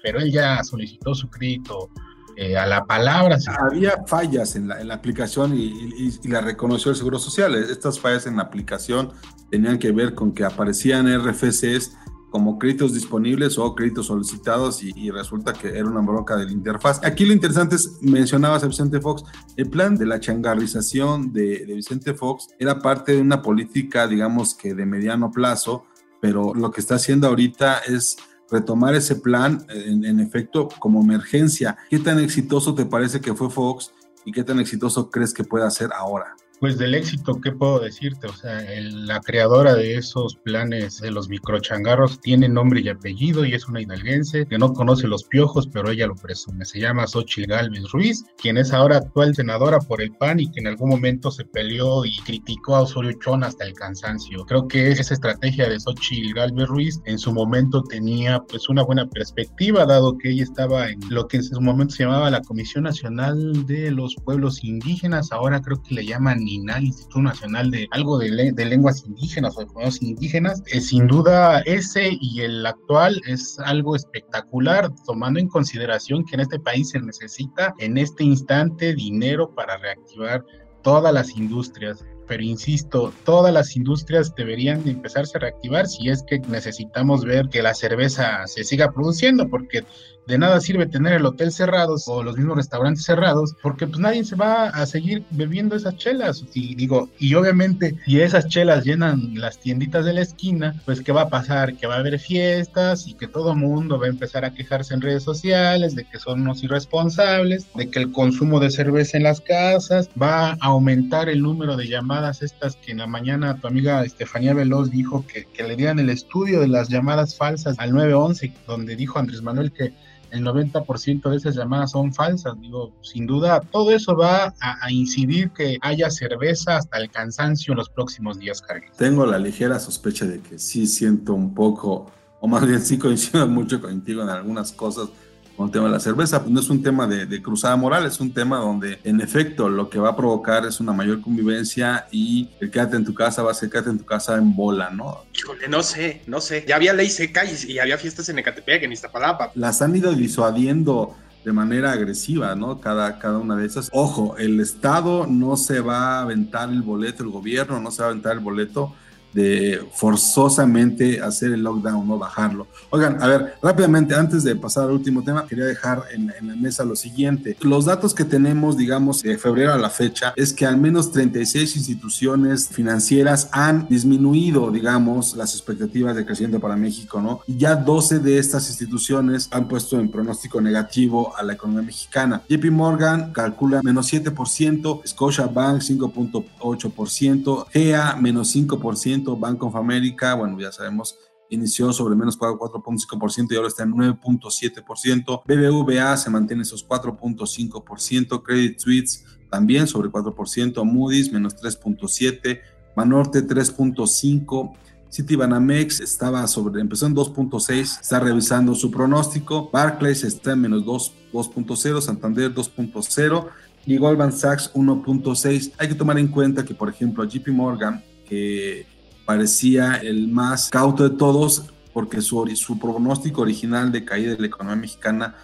pero 0.03 0.21
él 0.21 0.31
ya 0.31 0.63
solicitó 0.63 1.15
su 1.15 1.29
crédito 1.29 1.91
eh, 2.37 2.57
a 2.57 2.67
la 2.67 2.85
palabra. 2.85 3.39
Había 3.59 4.05
fallas 4.07 4.57
en 4.57 4.69
la, 4.69 4.81
en 4.81 4.89
la 4.89 4.95
aplicación 4.95 5.55
y, 5.57 6.11
la 6.29 6.43
reconoció 6.43 6.91
el 6.91 6.97
Seguro 6.97 7.19
Social. 7.19 7.55
Estas 7.55 7.99
fallas 7.99 8.27
en 8.27 8.37
la 8.37 8.43
aplicación 8.43 9.13
tenían 9.51 9.79
que 9.79 9.91
ver 9.91 10.15
con 10.15 10.33
que 10.33 10.45
aparecían 10.45 11.07
RFCs 11.07 11.97
como 12.37 12.59
créditos 12.59 12.93
disponibles 12.93 13.57
o 13.57 13.75
créditos 13.75 14.09
solicitados 14.09 14.83
y, 14.83 15.11
resulta 15.11 15.55
que 15.55 15.69
era 15.69 15.89
una 15.89 16.03
bronca 16.03 16.37
de 16.37 16.45
la 16.45 16.53
interfaz. 16.53 17.03
Aquí 17.03 17.25
lo 17.25 17.33
interesante 17.33 17.77
es, 17.77 17.97
mencionabas 18.03 18.63
a 18.63 18.67
Vicente 18.67 19.01
Fox, 19.01 19.25
el 19.57 19.71
plan 19.71 19.97
de 19.97 20.05
la 20.05 20.21
changarrización 20.21 21.33
de, 21.33 21.65
Vicente 21.75 22.13
Fox 22.13 22.49
era 22.59 22.79
parte 22.81 23.13
de 23.13 23.23
una 23.23 23.41
política, 23.41 24.07
digamos 24.07 24.55
que 24.55 24.75
de 24.75 24.85
mediano 24.85 25.31
plazo, 25.31 25.87
pero 26.21 26.53
lo 26.53 26.71
que 26.71 26.83
está 26.83 26.97
haciendo 26.97 27.27
ahorita 27.27 27.79
es 27.89 28.19
retomar 28.51 28.95
ese 28.95 29.17
plan 29.17 29.65
en, 29.71 30.05
en 30.05 30.21
efecto 30.21 30.69
como 30.79 31.01
emergencia. 31.01 31.79
¿Qué 31.89 32.01
tan 32.01 32.19
exitoso 32.19 32.75
te 32.75 32.85
parece 32.85 33.23
que 33.23 33.33
fue 33.33 33.49
Fox 33.49 33.93
y 34.27 34.33
qué 34.33 34.45
tan 34.45 34.61
exitoso 34.61 35.11
crees 35.11 35.33
que 35.33 35.43
pueda 35.43 35.71
ser 35.71 35.89
ahora? 35.95 36.37
Pues 36.59 36.79
del 36.79 36.95
éxito, 36.95 37.39
¿qué 37.43 37.53
puedo 37.53 37.81
decirte? 37.81 38.29
O 38.29 38.33
sea, 38.33 38.65
la 38.81 39.21
creadora 39.21 39.75
de 39.75 39.97
esos 39.97 40.37
planes 40.37 41.01
de 41.03 41.11
los 41.11 41.29
microchangarros 41.29 42.19
tiene 42.19 42.49
nombre 42.49 42.81
y 42.81 42.89
apellido 42.89 43.45
y 43.45 43.53
es 43.53 43.69
una 43.69 43.83
hidalguense 43.83 44.47
que 44.47 44.57
no 44.57 44.73
conoce 44.73 45.07
los 45.07 45.25
piojos, 45.25 45.67
pero 45.67 45.91
ella 45.91 46.07
lo 46.07 46.15
presume. 46.15 46.65
Se 46.65 46.81
llama 46.81 47.07
Xochitl 47.07 47.51
Galvez 47.51 47.91
Ruiz, 47.93 48.25
quien 48.41 48.57
es 48.57 48.73
ahora 48.73 48.97
actual 48.97 49.35
senadora 49.35 49.81
por 49.81 50.01
el 50.01 50.13
PAN 50.13 50.41
y 50.41 50.51
que 50.51 50.61
en 50.61 50.69
algún 50.69 50.89
momento 50.89 51.31
se 51.31 51.45
peleó 51.45 52.07
y 52.07 52.17
criticó 52.25 52.77
a 52.77 52.83
Osorio 52.83 53.13
Chón 53.23 53.45
hasta 53.45 53.67
el 53.67 53.75
cansancio. 53.75 54.47
Creo 54.47 54.67
que 54.67 54.93
esa 54.93 55.13
estrategia 55.13 55.69
de 55.69 55.79
Xochitl 55.79 56.33
Galvez 56.33 56.69
Ruiz 56.69 57.01
en 57.05 57.19
su 57.19 57.35
momento 57.35 57.83
tenía 57.83 58.41
pues 58.49 58.71
una 58.71 58.83
buena 58.83 59.07
perspectiva, 59.07 59.85
dado 59.85 60.17
que 60.17 60.31
ella 60.31 60.45
estaba 60.45 60.89
en 60.89 61.01
lo 61.11 61.29
que 61.29 61.37
en 61.37 61.45
su 61.45 61.61
momento 61.61 61.95
se 61.95 62.05
llamaba 62.05 62.31
la 62.31 62.41
Comisión 62.41 62.85
Nacional 62.85 63.67
de 63.67 63.91
los 63.91 64.17
Pueblos 64.25 64.65
Indígenas, 64.65 65.33
ahora 65.33 65.61
creo 65.61 65.83
que 65.83 65.95
le 65.95 66.07
llaman 66.07 66.46
Instituto 66.49 67.23
Nacional 67.23 67.71
de 67.71 67.87
algo 67.91 68.19
de, 68.19 68.31
lenguas 68.65 69.05
indígenas 69.07 69.57
o 69.57 69.61
de 69.61 69.67
pueblos 69.67 70.03
indígenas, 70.03 70.63
eh, 70.67 70.81
sin 70.81 71.07
duda 71.07 71.61
ese 71.61 72.17
y 72.21 72.41
el 72.41 72.65
actual 72.65 73.21
es 73.27 73.59
algo 73.61 73.97
espectacular, 73.97 74.91
tomando 75.07 75.41
en 75.41 75.49
consideración 75.49 76.25
que 76.25 76.35
en 76.35 76.41
este 76.41 76.59
país 76.59 76.91
se 76.91 77.01
necesita 77.01 77.75
en 77.79 77.99
este 77.99 78.25
instante 78.25 78.95
dinero 78.95 79.55
para 79.55 79.77
reactivar 79.79 80.45
todas 80.83 81.13
las 81.13 81.37
industrias. 81.37 82.05
Pero 82.29 82.43
insisto, 82.43 83.13
todas 83.25 83.53
las 83.53 83.77
industrias 83.77 84.35
deberían 84.35 84.83
de 84.83 84.91
empezarse 84.91 85.39
a 85.39 85.41
reactivar 85.41 85.87
si 85.87 86.09
es 86.09 86.25
que 86.25 86.41
necesitamos 86.41 87.25
ver 87.25 87.49
que 87.49 87.63
la 87.63 87.73
cerveza 87.73 88.45
se 88.47 88.65
siga 88.65 88.93
produciendo, 88.93 89.49
porque 89.49 89.85
de 90.27 90.39
nada 90.39 90.61
sirve 90.61 90.87
tener 90.87 91.15
el 91.15 91.27
hotel 91.27 91.53
cerrado 91.53 91.97
o 92.07 92.23
los 92.23 92.37
mismos 92.37 92.57
restaurantes 92.57 93.05
cerrados, 93.05 93.55
porque 93.63 93.87
pues 93.87 93.99
nadie 93.99 94.25
se 94.25 94.37
va 94.37 94.69
a 94.69 94.87
seguir 94.87 95.25
bebiendo 95.31 95.77
esas 95.77 95.97
chelas. 95.97 96.45
Y 96.55 96.75
digo, 96.75 97.09
y 97.19 97.35
obviamente 97.35 97.97
si 98.05 98.21
esas 98.21 98.49
chelas 98.49 98.85
llenan 98.85 99.35
las 99.35 99.59
tienditas 99.59 100.05
de 100.05 100.15
la 100.15 100.23
esquina, 100.23 100.75
pues 100.85 101.01
¿qué 101.01 101.13
va 101.13 101.23
a 101.23 101.29
pasar? 101.29 101.77
Que 101.77 101.87
va 101.87 101.97
a 101.97 101.99
haber 101.99 102.19
fiestas 102.19 103.07
y 103.07 103.15
que 103.15 103.29
todo 103.29 103.55
mundo 103.55 103.99
va 103.99 104.07
a 104.07 104.11
empezar 104.11 104.45
a 104.45 104.53
quejarse 104.53 104.95
en 104.95 105.01
redes 105.01 105.23
sociales 105.23 105.95
de 105.95 106.05
que 106.05 106.19
son 106.19 106.43
unos 106.43 106.63
irresponsables, 106.63 107.67
de 107.75 107.91
que 107.91 108.01
el 108.01 108.13
consumo 108.13 108.61
de 108.61 108.71
cerveza 108.71 109.17
en 109.17 109.23
las 109.23 109.41
casas 109.41 110.11
va 110.21 110.51
a 110.51 110.57
aumentar 110.61 111.29
el 111.29 111.43
número 111.43 111.77
de 111.77 111.89
llamadas 111.89 112.43
estas 112.43 112.77
que 112.77 112.93
en 112.93 112.99
la 112.99 113.07
mañana 113.07 113.59
tu 113.61 113.67
amiga 113.67 114.05
Estefanía 114.05 114.55
Veloz 114.55 114.91
dijo 114.91 115.25
que, 115.27 115.45
que 115.45 115.63
le 115.63 115.77
dieran 115.77 115.99
el 115.99 116.11
estudio 116.11 116.61
de 116.61 116.69
las 116.69 116.89
llamadas 116.89 117.37
falsas 117.37 117.79
al 117.79 117.93
911, 117.93 118.53
donde 118.67 118.97
dijo 118.97 119.19
Andrés 119.19 119.43
Manuel 119.43 119.73
que 119.73 119.93
el 120.37 120.45
90% 120.45 121.31
de 121.31 121.37
esas 121.37 121.55
llamadas 121.57 121.93
son 121.93 122.13
falsas. 122.13 122.61
Digo, 122.61 122.93
sin 123.03 123.27
duda, 123.27 123.61
todo 123.61 123.91
eso 123.91 124.17
va 124.17 124.55
a, 124.61 124.91
incidir 124.91 125.51
que 125.51 125.79
haya 125.81 126.11
cerveza 126.11 126.77
hasta 126.77 126.99
el 126.99 127.11
cansancio 127.11 127.73
en 127.73 127.79
los 127.79 127.89
próximos 127.89 128.39
días, 128.39 128.63
Carlos. 128.63 128.91
Tengo 128.97 129.27
la 129.27 129.39
ligera 129.39 129.79
sospecha 129.79 130.27
de 130.27 130.41
que 130.41 130.59
sí 130.59 130.87
siento 130.87 131.35
un 131.35 131.55
poco, 131.55 132.11
o 132.41 132.49
más 132.49 132.67
bien 132.67 132.81
sí 132.81 132.99
coincido 132.99 133.47
mucho 133.47 133.81
contigo 133.81 134.23
en 134.23 134.29
algunas 134.29 134.73
cosas 134.73 135.09
con 135.57 135.67
el 135.67 135.73
tema 135.73 135.87
de 135.87 135.93
la 135.93 136.01
cerveza. 136.01 136.41
Pues 136.41 136.53
no 136.53 136.61
es 136.61 136.69
un 136.69 136.83
tema 136.83 137.07
de, 137.07 137.43
cruzada 137.43 137.77
moral, 137.77 138.07
es 138.07 138.21
un 138.21 138.33
tema 138.33 138.59
donde 138.59 138.99
en 139.05 139.21
efecto 139.21 139.69
lo 139.69 139.89
que 139.89 139.99
va 139.99 140.11
a 140.11 140.17
provocar 140.17 140.67
es 140.67 140.81
una 140.81 140.93
mayor 140.93 141.21
convivencia 141.21 142.07
y 142.11 142.51
el 142.61 142.71
quédate 142.71 142.97
en 142.97 143.05
tu 143.05 143.15
casa 143.15 143.43
va 143.43 143.51
a 143.53 143.55
ser 143.55 143.71
quédate 143.71 143.91
en 143.91 143.99
tu 143.99 144.05
casa 144.05 144.37
en 144.37 144.55
bola, 144.55 144.91
¿no? 144.91 145.25
Híjole, 145.35 145.69
no 145.69 145.83
sé, 145.83 146.23
no 146.27 146.41
sé. 146.41 146.65
Ya 146.67 146.77
había 146.77 146.93
ley 146.93 147.09
seca 147.09 147.45
y, 147.45 147.73
y 147.73 147.79
había 147.79 147.99
fiestas 147.99 148.29
en 148.29 148.39
Ecatepec, 148.39 148.83
en 148.83 148.93
Iztapalapa. 148.93 149.53
Las 149.55 149.83
han 149.83 149.97
ido 149.97 150.13
disuadiendo 150.13 151.17
de 151.47 151.53
manera 151.53 151.93
agresiva, 151.93 152.57
¿no? 152.57 152.81
Cada, 152.81 153.21
cada 153.21 153.39
una 153.39 153.57
de 153.57 153.67
esas. 153.67 153.89
Ojo, 153.93 154.37
el 154.37 154.59
Estado 154.59 155.29
no 155.29 155.57
se 155.57 155.81
va 155.81 156.19
a 156.19 156.23
aventar 156.23 156.69
el 156.71 156.83
boleto, 156.83 157.23
el 157.23 157.31
gobierno 157.31 157.79
no 157.79 157.93
se 157.93 158.03
va 158.03 158.09
a 158.09 158.11
aventar 158.11 158.33
el 158.33 158.41
boleto 158.41 158.95
de 159.37 159.87
forzosamente 159.93 161.21
hacer 161.21 161.53
el 161.53 161.63
lockdown, 161.63 162.09
no 162.09 162.19
bajarlo. 162.19 162.67
Oigan, 162.89 163.23
a 163.23 163.27
ver, 163.27 163.55
rápidamente, 163.63 164.15
antes 164.15 164.43
de 164.45 164.57
pasar 164.57 164.85
al 164.85 164.93
último 164.93 165.23
tema, 165.23 165.47
quería 165.47 165.67
dejar 165.67 166.05
en, 166.11 166.29
la 166.29 166.57
mesa 166.57 166.87
lo 166.87 166.97
siguiente. 166.97 167.55
Los 167.61 167.85
datos 167.85 168.15
que 168.15 168.25
tenemos, 168.25 168.79
digamos, 168.79 169.23
de 169.23 169.37
febrero 169.37 169.75
a 169.75 169.79
la 169.79 169.91
fecha, 169.91 170.33
es 170.37 170.55
que 170.55 170.65
al 170.65 170.79
menos 170.79 171.13
36 171.13 171.77
instituciones 171.77 172.69
financieras 172.69 173.51
han 173.53 173.87
disminuido, 173.89 174.71
digamos, 174.71 175.37
las 175.37 175.53
expectativas 175.53 176.17
de 176.17 176.25
crecimiento 176.25 176.59
para 176.59 176.75
México, 176.77 177.21
¿no? 177.21 177.41
Y 177.47 177.59
ya 177.59 177.77
12 177.77 178.21
de 178.21 178.39
estas 178.39 178.71
instituciones 178.71 179.51
han 179.51 179.69
puesto 179.69 180.01
en 180.01 180.09
pronóstico 180.11 180.63
negativo 180.63 181.37
a 181.37 181.43
la 181.43 181.53
economía 181.53 181.83
mexicana. 181.83 182.41
JP 182.49 182.71
Morgan 182.71 183.33
calcula 183.35 183.83
menos 183.83 184.11
7%, 184.11 185.07
Scotiabank 185.07 185.83
5.8%, 185.83 187.67
GEA 187.71 188.17
menos 188.17 188.57
5%, 188.57 189.26
Bank 189.35 189.63
of 189.63 189.75
America, 189.75 190.35
bueno, 190.35 190.61
ya 190.61 190.71
sabemos, 190.71 191.19
inició 191.51 191.93
sobre 191.93 192.15
menos 192.15 192.39
4.5% 192.39 193.53
y 193.53 193.57
ahora 193.57 193.69
está 193.69 193.83
en 193.83 193.93
9.7%. 193.93 195.43
BBVA 195.47 196.17
se 196.17 196.31
mantiene 196.31 196.63
esos 196.63 196.87
4.5%. 196.87 198.43
Credit 198.43 198.79
Suisse 198.79 199.25
también 199.51 199.87
sobre 199.87 200.11
4%. 200.11 200.85
Moody's 200.85 201.33
menos 201.33 201.57
3.7%. 201.57 202.61
Banorte 202.95 203.47
3.5%. 203.47 204.77
Citibanamex 205.09 206.01
estaba 206.01 206.47
sobre, 206.47 206.81
empezó 206.81 207.07
en 207.07 207.15
2.6, 207.15 208.01
está 208.01 208.21
revisando 208.21 208.75
su 208.75 208.91
pronóstico. 208.91 209.71
Barclays 209.73 210.25
está 210.25 210.53
en 210.53 210.63
menos 210.63 210.85
2.0, 210.85 212.01
Santander 212.01 212.53
2.0 212.53 213.49
y 213.87 213.97
Goldman 213.97 214.33
Sachs 214.33 214.73
1.6. 214.75 215.73
Hay 215.79 215.89
que 215.89 215.95
tomar 215.95 216.19
en 216.19 216.29
cuenta 216.29 216.65
que, 216.65 216.75
por 216.75 216.89
ejemplo, 216.89 217.25
JP 217.25 217.49
Morgan, 217.49 218.03
que 218.29 218.87
parecía 219.27 219.97
el 219.97 220.29
más 220.29 220.71
cauto 220.71 221.07
de 221.07 221.17
todos 221.17 221.65
porque 221.93 222.23
su, 222.23 222.47
su 222.57 222.79
pronóstico 222.79 223.43
original 223.43 223.93
de 223.93 224.05
caída 224.05 224.33
de 224.33 224.41
la 224.41 224.47
economía 224.47 224.77
mexicana 224.77 225.35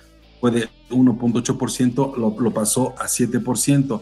fue 0.41 0.51
de 0.51 0.69
1.8%, 0.91 2.17
lo, 2.17 2.39
lo 2.39 2.51
pasó 2.53 2.95
a 2.99 3.05
7%. 3.05 4.01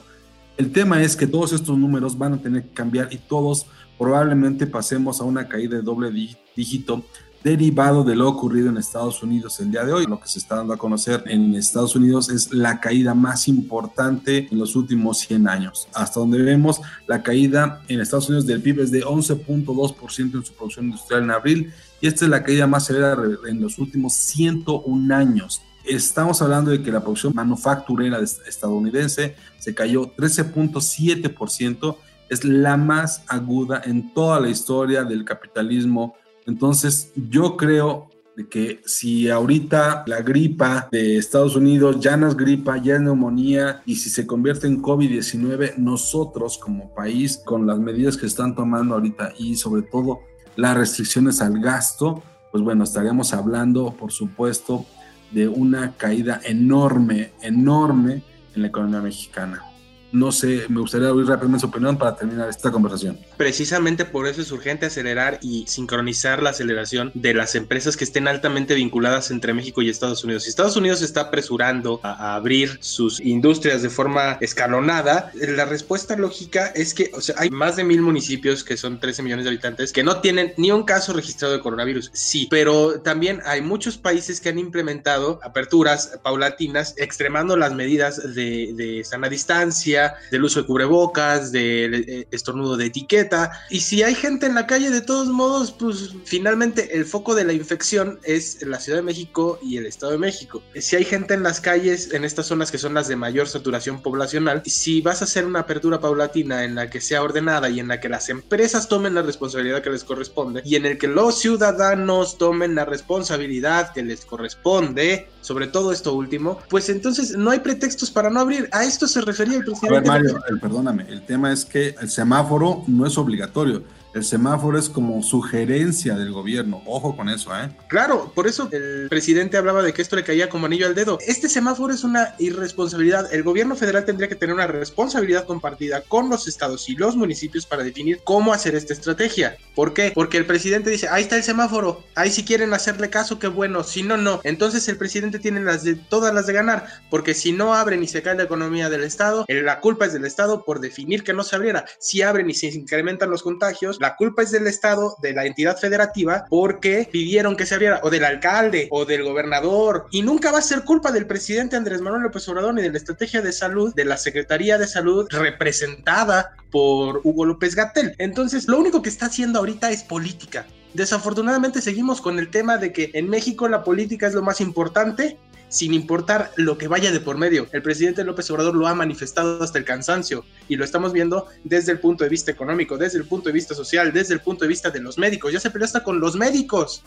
El 0.56 0.72
tema 0.72 1.02
es 1.02 1.16
que 1.16 1.26
todos 1.26 1.52
estos 1.52 1.78
números 1.78 2.18
van 2.18 2.34
a 2.34 2.38
tener 2.38 2.64
que 2.64 2.74
cambiar 2.74 3.12
y 3.12 3.18
todos 3.18 3.66
probablemente 3.98 4.66
pasemos 4.66 5.20
a 5.20 5.24
una 5.24 5.48
caída 5.48 5.76
de 5.76 5.82
doble 5.82 6.10
dígito 6.56 7.04
derivado 7.42 8.04
de 8.04 8.14
lo 8.14 8.28
ocurrido 8.28 8.68
en 8.68 8.76
Estados 8.76 9.22
Unidos 9.22 9.58
el 9.60 9.70
día 9.70 9.84
de 9.84 9.92
hoy. 9.92 10.06
Lo 10.06 10.20
que 10.20 10.28
se 10.28 10.38
está 10.38 10.56
dando 10.56 10.74
a 10.74 10.76
conocer 10.76 11.24
en 11.26 11.54
Estados 11.54 11.96
Unidos 11.96 12.28
es 12.28 12.52
la 12.52 12.80
caída 12.80 13.14
más 13.14 13.48
importante 13.48 14.48
en 14.50 14.58
los 14.58 14.76
últimos 14.76 15.18
100 15.20 15.48
años. 15.48 15.88
Hasta 15.94 16.20
donde 16.20 16.42
vemos 16.42 16.80
la 17.06 17.22
caída 17.22 17.82
en 17.88 18.00
Estados 18.00 18.28
Unidos 18.28 18.46
del 18.46 18.60
PIB 18.60 18.80
es 18.80 18.90
de 18.90 19.02
11.2% 19.04 20.34
en 20.34 20.44
su 20.44 20.52
producción 20.52 20.86
industrial 20.86 21.22
en 21.24 21.30
abril 21.30 21.72
y 22.00 22.06
esta 22.06 22.24
es 22.24 22.30
la 22.30 22.42
caída 22.42 22.66
más 22.66 22.86
severa 22.86 23.16
en 23.48 23.60
los 23.60 23.78
últimos 23.78 24.14
101 24.14 25.14
años. 25.14 25.62
Estamos 25.84 26.42
hablando 26.42 26.70
de 26.70 26.82
que 26.82 26.92
la 26.92 27.00
producción 27.00 27.34
manufacturera 27.34 28.20
estadounidense 28.20 29.34
se 29.58 29.74
cayó 29.74 30.14
13.7%, 30.14 31.96
es 32.28 32.44
la 32.44 32.76
más 32.76 33.24
aguda 33.26 33.82
en 33.84 34.12
toda 34.12 34.38
la 34.40 34.50
historia 34.50 35.04
del 35.04 35.24
capitalismo 35.24 36.14
entonces, 36.50 37.12
yo 37.14 37.56
creo 37.56 38.10
que 38.50 38.80
si 38.84 39.30
ahorita 39.30 40.02
la 40.06 40.20
gripa 40.20 40.88
de 40.90 41.16
Estados 41.16 41.54
Unidos 41.54 42.00
ya 42.00 42.16
no 42.16 42.26
es 42.26 42.36
gripa, 42.36 42.76
ya 42.78 42.94
es 42.94 43.00
neumonía 43.00 43.82
y 43.86 43.96
si 43.96 44.10
se 44.10 44.26
convierte 44.26 44.66
en 44.66 44.82
COVID-19, 44.82 45.76
nosotros 45.76 46.58
como 46.58 46.92
país, 46.92 47.40
con 47.44 47.66
las 47.66 47.78
medidas 47.78 48.16
que 48.16 48.26
están 48.26 48.54
tomando 48.54 48.94
ahorita 48.94 49.32
y 49.38 49.54
sobre 49.54 49.82
todo 49.82 50.20
las 50.56 50.76
restricciones 50.76 51.40
al 51.40 51.60
gasto, 51.60 52.22
pues 52.50 52.64
bueno, 52.64 52.82
estaríamos 52.82 53.32
hablando, 53.32 53.94
por 53.96 54.10
supuesto, 54.10 54.86
de 55.30 55.46
una 55.46 55.96
caída 55.96 56.40
enorme, 56.44 57.32
enorme 57.42 58.24
en 58.56 58.62
la 58.62 58.68
economía 58.68 59.02
mexicana. 59.02 59.69
No 60.12 60.32
sé, 60.32 60.66
me 60.68 60.80
gustaría 60.80 61.12
oír 61.12 61.26
rápidamente 61.26 61.60
su 61.60 61.66
opinión 61.66 61.96
para 61.96 62.16
terminar 62.16 62.48
esta 62.48 62.70
conversación. 62.70 63.18
Precisamente 63.36 64.04
por 64.04 64.26
eso 64.26 64.40
es 64.40 64.50
urgente 64.50 64.86
acelerar 64.86 65.38
y 65.40 65.66
sincronizar 65.66 66.42
la 66.42 66.50
aceleración 66.50 67.12
de 67.14 67.34
las 67.34 67.54
empresas 67.54 67.96
que 67.96 68.04
estén 68.04 68.26
altamente 68.26 68.74
vinculadas 68.74 69.30
entre 69.30 69.54
México 69.54 69.82
y 69.82 69.88
Estados 69.88 70.24
Unidos. 70.24 70.44
Si 70.44 70.50
Estados 70.50 70.76
Unidos 70.76 71.02
está 71.02 71.22
apresurando 71.22 72.00
a, 72.02 72.34
abrir 72.34 72.78
sus 72.80 73.20
industrias 73.20 73.82
de 73.82 73.90
forma 73.90 74.38
escalonada, 74.40 75.32
la 75.34 75.64
respuesta 75.64 76.16
lógica 76.16 76.66
es 76.68 76.94
que 76.94 77.10
o 77.14 77.20
sea, 77.20 77.36
hay 77.38 77.50
más 77.50 77.76
de 77.76 77.84
mil 77.84 78.02
municipios 78.02 78.64
que 78.64 78.76
son 78.76 79.00
13 79.00 79.22
millones 79.22 79.44
de 79.44 79.50
habitantes 79.50 79.92
que 79.92 80.02
no 80.02 80.20
tienen 80.20 80.54
ni 80.56 80.70
un 80.70 80.84
caso 80.84 81.12
registrado 81.12 81.54
de 81.54 81.60
coronavirus. 81.60 82.10
Sí, 82.12 82.48
pero 82.50 83.00
también 83.00 83.40
hay 83.44 83.62
muchos 83.62 83.96
países 83.96 84.40
que 84.40 84.48
han 84.48 84.58
implementado 84.58 85.40
aperturas 85.42 86.18
paulatinas, 86.22 86.94
extremando 86.96 87.56
las 87.56 87.74
medidas 87.74 88.34
de, 88.34 88.72
de 88.74 89.04
sana 89.04 89.28
distancia 89.28 89.99
distancia, 90.00 90.14
del 90.30 90.44
uso 90.44 90.60
de 90.60 90.66
cubrebocas, 90.66 91.52
del 91.52 91.94
eh, 91.94 92.26
estornudo 92.30 92.76
de 92.76 92.86
etiqueta. 92.86 93.50
Y 93.70 93.80
si 93.80 94.02
hay 94.02 94.14
gente 94.14 94.46
en 94.46 94.54
la 94.54 94.66
calle, 94.66 94.90
de 94.90 95.00
todos 95.00 95.28
modos, 95.28 95.72
pues 95.72 96.10
finalmente 96.24 96.96
el 96.96 97.04
foco 97.04 97.34
de 97.34 97.44
la 97.44 97.52
infección 97.52 98.20
es 98.24 98.62
la 98.62 98.78
Ciudad 98.80 98.98
de 98.98 99.02
México 99.02 99.58
y 99.62 99.76
el 99.76 99.86
Estado 99.86 100.12
de 100.12 100.18
México. 100.18 100.62
Si 100.74 100.96
hay 100.96 101.04
gente 101.04 101.34
en 101.34 101.42
las 101.42 101.60
calles, 101.60 102.12
en 102.12 102.24
estas 102.24 102.46
zonas 102.46 102.70
que 102.70 102.78
son 102.78 102.94
las 102.94 103.08
de 103.08 103.16
mayor 103.16 103.48
saturación 103.48 104.02
poblacional, 104.02 104.62
si 104.66 105.00
vas 105.00 105.20
a 105.20 105.24
hacer 105.24 105.44
una 105.44 105.60
apertura 105.60 106.00
paulatina 106.00 106.64
en 106.64 106.74
la 106.74 106.88
que 106.90 107.00
sea 107.00 107.22
ordenada 107.22 107.68
y 107.68 107.80
en 107.80 107.88
la 107.88 108.00
que 108.00 108.08
las 108.08 108.28
empresas 108.28 108.88
tomen 108.88 109.14
la 109.14 109.22
responsabilidad 109.22 109.82
que 109.82 109.90
les 109.90 110.04
corresponde 110.04 110.62
y 110.64 110.76
en 110.76 110.86
el 110.86 110.98
que 110.98 111.08
los 111.08 111.38
ciudadanos 111.38 112.38
tomen 112.38 112.74
la 112.74 112.84
responsabilidad 112.84 113.92
que 113.92 114.02
les 114.02 114.24
corresponde, 114.24 115.28
sobre 115.40 115.66
todo 115.66 115.92
esto 115.92 116.14
último, 116.14 116.58
pues 116.68 116.88
entonces 116.88 117.36
no 117.36 117.50
hay 117.50 117.60
pretextos 117.60 118.10
para 118.10 118.30
no 118.30 118.40
abrir. 118.40 118.68
A 118.72 118.84
esto 118.84 119.06
se 119.06 119.20
refería 119.20 119.58
el 119.58 119.64
presidente. 119.64 119.89
A 119.90 120.00
ver, 120.00 120.06
Mario, 120.06 120.40
perdóname, 120.60 121.06
el 121.08 121.22
tema 121.22 121.52
es 121.52 121.64
que 121.64 121.94
el 122.00 122.08
semáforo 122.08 122.84
no 122.86 123.06
es 123.06 123.18
obligatorio 123.18 123.82
el 124.14 124.24
semáforo 124.24 124.78
es 124.78 124.88
como 124.88 125.22
sugerencia 125.22 126.14
del 126.16 126.32
gobierno. 126.32 126.82
Ojo 126.86 127.16
con 127.16 127.28
eso, 127.28 127.50
¿eh? 127.56 127.70
Claro, 127.88 128.32
por 128.34 128.46
eso 128.46 128.68
el 128.72 129.08
presidente 129.08 129.56
hablaba 129.56 129.82
de 129.82 129.92
que 129.92 130.02
esto 130.02 130.16
le 130.16 130.24
caía 130.24 130.48
como 130.48 130.66
anillo 130.66 130.86
al 130.86 130.94
dedo. 130.94 131.18
Este 131.26 131.48
semáforo 131.48 131.92
es 131.92 132.04
una 132.04 132.34
irresponsabilidad. 132.38 133.32
El 133.32 133.42
gobierno 133.42 133.76
federal 133.76 134.04
tendría 134.04 134.28
que 134.28 134.34
tener 134.34 134.54
una 134.54 134.66
responsabilidad 134.66 135.46
compartida 135.46 136.02
con 136.02 136.28
los 136.28 136.48
estados 136.48 136.88
y 136.88 136.96
los 136.96 137.16
municipios 137.16 137.66
para 137.66 137.84
definir 137.84 138.20
cómo 138.24 138.52
hacer 138.52 138.74
esta 138.74 138.92
estrategia. 138.92 139.56
¿Por 139.74 139.94
qué? 139.94 140.12
Porque 140.14 140.38
el 140.38 140.46
presidente 140.46 140.90
dice, 140.90 141.08
ahí 141.08 141.22
está 141.22 141.36
el 141.36 141.42
semáforo, 141.42 142.02
ahí 142.14 142.30
si 142.30 142.44
quieren 142.44 142.74
hacerle 142.74 143.10
caso, 143.10 143.38
qué 143.38 143.48
bueno, 143.48 143.84
si 143.84 144.02
no, 144.02 144.16
no. 144.16 144.40
Entonces 144.44 144.88
el 144.88 144.96
presidente 144.96 145.38
tiene 145.38 145.60
las 145.60 145.84
de 145.84 145.94
todas 145.94 146.34
las 146.34 146.46
de 146.46 146.52
ganar, 146.52 146.86
porque 147.10 147.34
si 147.34 147.52
no 147.52 147.74
abren 147.74 148.02
y 148.02 148.08
se 148.08 148.22
cae 148.22 148.36
la 148.36 148.42
economía 148.42 148.90
del 148.90 149.04
estado, 149.04 149.44
la 149.48 149.80
culpa 149.80 150.06
es 150.06 150.12
del 150.12 150.24
estado 150.24 150.64
por 150.64 150.80
definir 150.80 151.22
que 151.22 151.32
no 151.32 151.44
se 151.44 151.56
abriera. 151.56 151.84
Si 151.98 152.22
abren 152.22 152.50
y 152.50 152.54
se 152.54 152.66
incrementan 152.68 153.30
los 153.30 153.42
contagios, 153.42 153.99
la 154.00 154.16
culpa 154.16 154.42
es 154.42 154.50
del 154.50 154.66
Estado, 154.66 155.16
de 155.20 155.34
la 155.34 155.44
entidad 155.44 155.76
federativa, 155.76 156.46
porque 156.48 157.06
pidieron 157.12 157.54
que 157.54 157.66
se 157.66 157.74
abriera, 157.74 158.00
o 158.02 158.08
del 158.08 158.24
alcalde, 158.24 158.88
o 158.90 159.04
del 159.04 159.22
gobernador, 159.22 160.06
y 160.10 160.22
nunca 160.22 160.50
va 160.50 160.58
a 160.58 160.62
ser 160.62 160.84
culpa 160.84 161.12
del 161.12 161.26
presidente 161.26 161.76
Andrés 161.76 162.00
Manuel 162.00 162.22
López 162.22 162.48
Obrador 162.48 162.72
ni 162.72 162.80
de 162.80 162.90
la 162.90 162.96
estrategia 162.96 163.42
de 163.42 163.52
salud, 163.52 163.94
de 163.94 164.06
la 164.06 164.16
Secretaría 164.16 164.78
de 164.78 164.86
Salud 164.86 165.28
representada 165.30 166.56
por 166.70 167.20
Hugo 167.24 167.44
López 167.44 167.74
Gatel. 167.74 168.14
Entonces, 168.16 168.68
lo 168.68 168.78
único 168.78 169.02
que 169.02 169.10
está 169.10 169.26
haciendo 169.26 169.58
ahorita 169.58 169.90
es 169.90 170.02
política. 170.02 170.64
Desafortunadamente 170.94 171.82
seguimos 171.82 172.22
con 172.22 172.38
el 172.38 172.50
tema 172.50 172.78
de 172.78 172.94
que 172.94 173.10
en 173.12 173.28
México 173.28 173.68
la 173.68 173.84
política 173.84 174.26
es 174.26 174.34
lo 174.34 174.42
más 174.42 174.62
importante 174.62 175.38
sin 175.70 175.94
importar 175.94 176.50
lo 176.56 176.76
que 176.76 176.88
vaya 176.88 177.10
de 177.12 177.20
por 177.20 177.38
medio. 177.38 177.68
El 177.72 177.80
presidente 177.80 178.24
López 178.24 178.50
Obrador 178.50 178.74
lo 178.74 178.86
ha 178.86 178.94
manifestado 178.94 179.62
hasta 179.62 179.78
el 179.78 179.84
cansancio 179.86 180.44
y 180.68 180.76
lo 180.76 180.84
estamos 180.84 181.12
viendo 181.14 181.46
desde 181.64 181.92
el 181.92 182.00
punto 182.00 182.24
de 182.24 182.30
vista 182.30 182.50
económico, 182.50 182.98
desde 182.98 183.18
el 183.18 183.24
punto 183.24 183.48
de 183.48 183.54
vista 183.54 183.74
social, 183.74 184.12
desde 184.12 184.34
el 184.34 184.40
punto 184.40 184.64
de 184.64 184.68
vista 184.68 184.90
de 184.90 185.00
los 185.00 185.16
médicos. 185.16 185.52
Ya 185.52 185.60
se 185.60 185.70
peleó 185.70 185.86
hasta 185.86 186.02
con 186.02 186.20
los 186.20 186.36
médicos. 186.36 187.02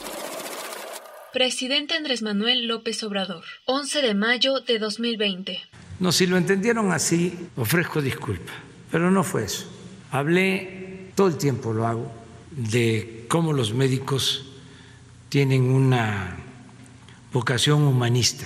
Presidente 1.33 1.95
Andrés 1.95 2.21
Manuel 2.21 2.67
López 2.67 3.03
Obrador, 3.03 3.43
11 3.65 4.01
de 4.01 4.13
mayo 4.13 4.59
de 4.61 4.79
2020. 4.79 5.59
No, 5.99 6.11
si 6.11 6.27
lo 6.27 6.37
entendieron 6.37 6.91
así, 6.91 7.49
ofrezco 7.55 8.01
disculpa, 8.01 8.51
pero 8.91 9.11
no 9.11 9.23
fue 9.23 9.45
eso. 9.45 9.65
Hablé, 10.11 11.09
todo 11.15 11.27
el 11.27 11.37
tiempo 11.37 11.73
lo 11.73 11.87
hago, 11.87 12.11
de 12.51 13.25
cómo 13.29 13.51
los 13.51 13.73
médicos 13.73 14.45
tienen 15.29 15.63
una 15.63 16.37
vocación 17.33 17.81
humanista. 17.83 18.45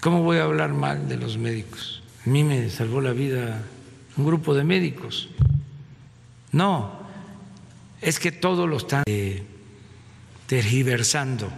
¿Cómo 0.00 0.22
voy 0.22 0.38
a 0.38 0.44
hablar 0.44 0.72
mal 0.72 1.08
de 1.08 1.16
los 1.16 1.38
médicos? 1.38 2.02
A 2.26 2.28
mí 2.28 2.42
me 2.42 2.68
salvó 2.68 3.00
la 3.00 3.12
vida 3.12 3.62
un 4.16 4.26
grupo 4.26 4.54
de 4.54 4.64
médicos. 4.64 5.28
No, 6.50 6.92
es 8.00 8.18
que 8.18 8.32
todo 8.32 8.66
lo 8.66 8.76
están 8.76 9.04
eh, 9.06 9.44
tergiversando. 10.46 11.50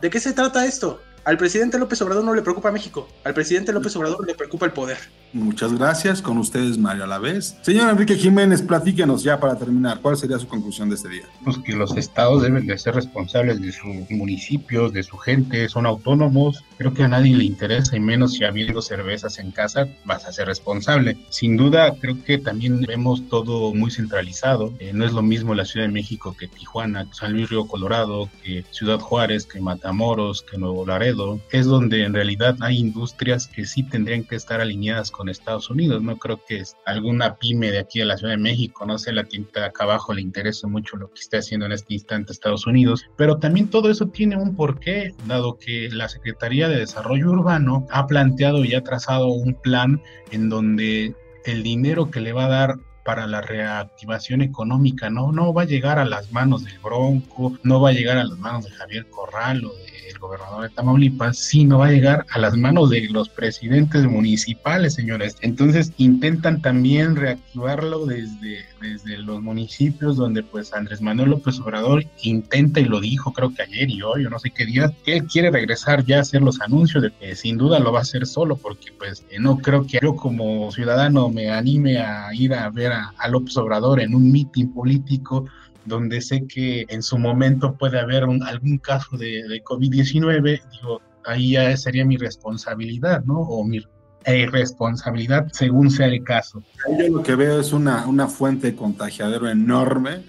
¿De 0.00 0.08
qué 0.08 0.20
se 0.20 0.32
trata 0.32 0.64
esto? 0.64 1.02
Al 1.24 1.36
presidente 1.36 1.78
López 1.78 2.00
Obrador 2.00 2.24
no 2.24 2.32
le 2.32 2.40
preocupa 2.40 2.70
México, 2.70 3.08
al 3.24 3.34
presidente 3.34 3.72
López 3.72 3.94
Obrador 3.96 4.26
le 4.26 4.34
preocupa 4.34 4.64
el 4.64 4.72
poder. 4.72 4.98
Muchas 5.32 5.72
gracias. 5.78 6.22
Con 6.22 6.38
ustedes, 6.38 6.76
Mario 6.76 7.04
Alavés. 7.04 7.56
Señor 7.62 7.88
Enrique 7.88 8.16
Jiménez, 8.16 8.62
platíquenos 8.62 9.22
ya 9.22 9.38
para 9.38 9.56
terminar. 9.56 10.00
¿Cuál 10.00 10.16
sería 10.16 10.38
su 10.38 10.48
conclusión 10.48 10.88
de 10.88 10.96
este 10.96 11.08
día? 11.08 11.24
Pues 11.44 11.56
que 11.58 11.72
los 11.72 11.96
estados 11.96 12.42
deben 12.42 12.66
de 12.66 12.76
ser 12.76 12.96
responsables 12.96 13.60
de 13.60 13.70
sus 13.70 14.10
municipios, 14.10 14.92
de 14.92 15.04
su 15.04 15.16
gente, 15.18 15.68
son 15.68 15.86
autónomos. 15.86 16.64
Creo 16.78 16.94
que 16.94 17.04
a 17.04 17.08
nadie 17.08 17.36
le 17.36 17.44
interesa, 17.44 17.96
y 17.96 18.00
menos 18.00 18.32
si 18.32 18.44
habiendo 18.44 18.82
cervezas 18.82 19.38
en 19.38 19.52
casa, 19.52 19.86
vas 20.04 20.24
a 20.24 20.32
ser 20.32 20.48
responsable. 20.48 21.16
Sin 21.28 21.56
duda, 21.56 21.94
creo 22.00 22.22
que 22.24 22.38
también 22.38 22.80
vemos 22.80 23.28
todo 23.28 23.72
muy 23.72 23.92
centralizado. 23.92 24.72
Eh, 24.80 24.92
no 24.92 25.04
es 25.04 25.12
lo 25.12 25.22
mismo 25.22 25.54
la 25.54 25.64
Ciudad 25.64 25.86
de 25.86 25.92
México 25.92 26.34
que 26.36 26.48
Tijuana, 26.48 27.06
San 27.12 27.34
Luis 27.34 27.48
Río 27.50 27.68
Colorado, 27.68 28.28
que 28.42 28.64
Ciudad 28.70 28.98
Juárez, 28.98 29.46
que 29.46 29.60
Matamoros, 29.60 30.42
que 30.42 30.58
Nuevo 30.58 30.84
Laredo. 30.86 31.40
Es 31.52 31.66
donde 31.66 32.02
en 32.02 32.14
realidad 32.14 32.56
hay 32.60 32.78
industrias 32.78 33.46
que 33.46 33.64
sí 33.64 33.84
tendrían 33.84 34.24
que 34.24 34.34
estar 34.36 34.60
alineadas 34.60 35.10
con 35.10 35.19
con 35.20 35.28
Estados 35.28 35.68
Unidos. 35.68 36.02
No 36.02 36.16
creo 36.16 36.40
que 36.48 36.62
alguna 36.86 37.36
pyme 37.36 37.70
de 37.70 37.80
aquí 37.80 37.98
de 37.98 38.06
la 38.06 38.16
Ciudad 38.16 38.32
de 38.32 38.38
México, 38.38 38.86
no 38.86 38.96
sé, 38.96 39.12
la 39.12 39.24
tienda 39.24 39.50
de 39.52 39.66
acá 39.66 39.84
abajo 39.84 40.14
le 40.14 40.22
interese 40.22 40.66
mucho 40.66 40.96
lo 40.96 41.12
que 41.12 41.20
esté 41.20 41.36
haciendo 41.36 41.66
en 41.66 41.72
este 41.72 41.92
instante 41.92 42.32
Estados 42.32 42.66
Unidos. 42.66 43.04
Pero 43.18 43.36
también 43.36 43.68
todo 43.68 43.90
eso 43.90 44.06
tiene 44.06 44.38
un 44.38 44.56
porqué, 44.56 45.14
dado 45.26 45.58
que 45.58 45.90
la 45.92 46.08
Secretaría 46.08 46.70
de 46.70 46.78
Desarrollo 46.78 47.32
Urbano 47.32 47.86
ha 47.90 48.06
planteado 48.06 48.64
y 48.64 48.74
ha 48.74 48.82
trazado 48.82 49.26
un 49.26 49.52
plan 49.52 50.00
en 50.30 50.48
donde 50.48 51.14
el 51.44 51.62
dinero 51.62 52.10
que 52.10 52.22
le 52.22 52.32
va 52.32 52.46
a 52.46 52.48
dar 52.48 52.76
para 53.04 53.26
la 53.26 53.42
reactivación 53.42 54.40
económica, 54.40 55.10
¿no? 55.10 55.32
No 55.32 55.52
va 55.52 55.62
a 55.62 55.66
llegar 55.66 55.98
a 55.98 56.06
las 56.06 56.32
manos 56.32 56.64
del 56.64 56.78
Bronco, 56.78 57.58
no 57.62 57.78
va 57.82 57.90
a 57.90 57.92
llegar 57.92 58.16
a 58.16 58.24
las 58.24 58.38
manos 58.38 58.64
de 58.64 58.70
Javier 58.70 59.06
Corral 59.10 59.66
o 59.66 59.74
de 59.74 59.99
gobernador 60.18 60.62
de 60.62 60.74
Tamaulipas, 60.74 61.38
sino 61.38 61.78
va 61.78 61.86
a 61.86 61.92
llegar 61.92 62.26
a 62.30 62.38
las 62.38 62.56
manos 62.56 62.90
de 62.90 63.08
los 63.10 63.28
presidentes 63.28 64.04
municipales, 64.04 64.94
señores. 64.94 65.36
Entonces 65.40 65.92
intentan 65.96 66.62
también 66.62 67.16
reactivarlo 67.16 68.06
desde, 68.06 68.64
desde 68.80 69.18
los 69.18 69.42
municipios 69.42 70.16
donde 70.16 70.42
pues 70.42 70.72
Andrés 70.72 71.00
Manuel 71.00 71.30
López 71.30 71.58
Obrador 71.60 72.04
intenta 72.22 72.80
y 72.80 72.84
lo 72.84 73.00
dijo 73.00 73.32
creo 73.32 73.54
que 73.54 73.62
ayer 73.62 73.90
y 73.90 74.02
hoy 74.02 74.26
o 74.26 74.30
no 74.30 74.38
sé 74.38 74.50
qué 74.50 74.66
día, 74.66 74.92
que 75.04 75.18
él 75.18 75.24
quiere 75.24 75.50
regresar 75.50 76.04
ya 76.04 76.18
a 76.18 76.20
hacer 76.20 76.42
los 76.42 76.60
anuncios 76.60 77.02
de 77.02 77.12
que 77.12 77.36
sin 77.36 77.56
duda 77.56 77.78
lo 77.78 77.92
va 77.92 78.00
a 78.00 78.02
hacer 78.02 78.26
solo 78.26 78.56
porque 78.56 78.92
pues 78.98 79.24
eh, 79.30 79.38
no 79.38 79.58
creo 79.58 79.86
que 79.86 79.98
yo 80.02 80.16
como 80.16 80.70
ciudadano 80.72 81.28
me 81.28 81.50
anime 81.50 81.98
a 81.98 82.32
ir 82.34 82.54
a 82.54 82.70
ver 82.70 82.92
a 82.92 83.28
López 83.28 83.56
Obrador 83.56 84.00
en 84.00 84.14
un 84.14 84.30
mitin 84.30 84.72
político 84.72 85.46
donde 85.84 86.20
sé 86.20 86.46
que 86.46 86.86
en 86.88 87.02
su 87.02 87.18
momento 87.18 87.74
puede 87.76 87.98
haber 87.98 88.24
algún 88.24 88.78
caso 88.78 89.16
de, 89.16 89.48
de 89.48 89.62
COVID-19, 89.62 90.62
digo, 90.72 91.00
ahí 91.24 91.52
ya 91.52 91.76
sería 91.76 92.04
mi 92.04 92.16
responsabilidad, 92.16 93.24
¿no? 93.24 93.40
O 93.40 93.64
mi 93.64 93.82
irresponsabilidad 94.26 95.48
según 95.52 95.90
sea 95.90 96.06
el 96.06 96.22
caso. 96.22 96.62
Yo 96.98 97.08
lo 97.08 97.22
que 97.22 97.34
veo 97.34 97.60
es 97.60 97.72
una, 97.72 98.06
una 98.06 98.28
fuente 98.28 98.68
de 98.68 98.76
contagiadero 98.76 99.48
enorme 99.48 100.22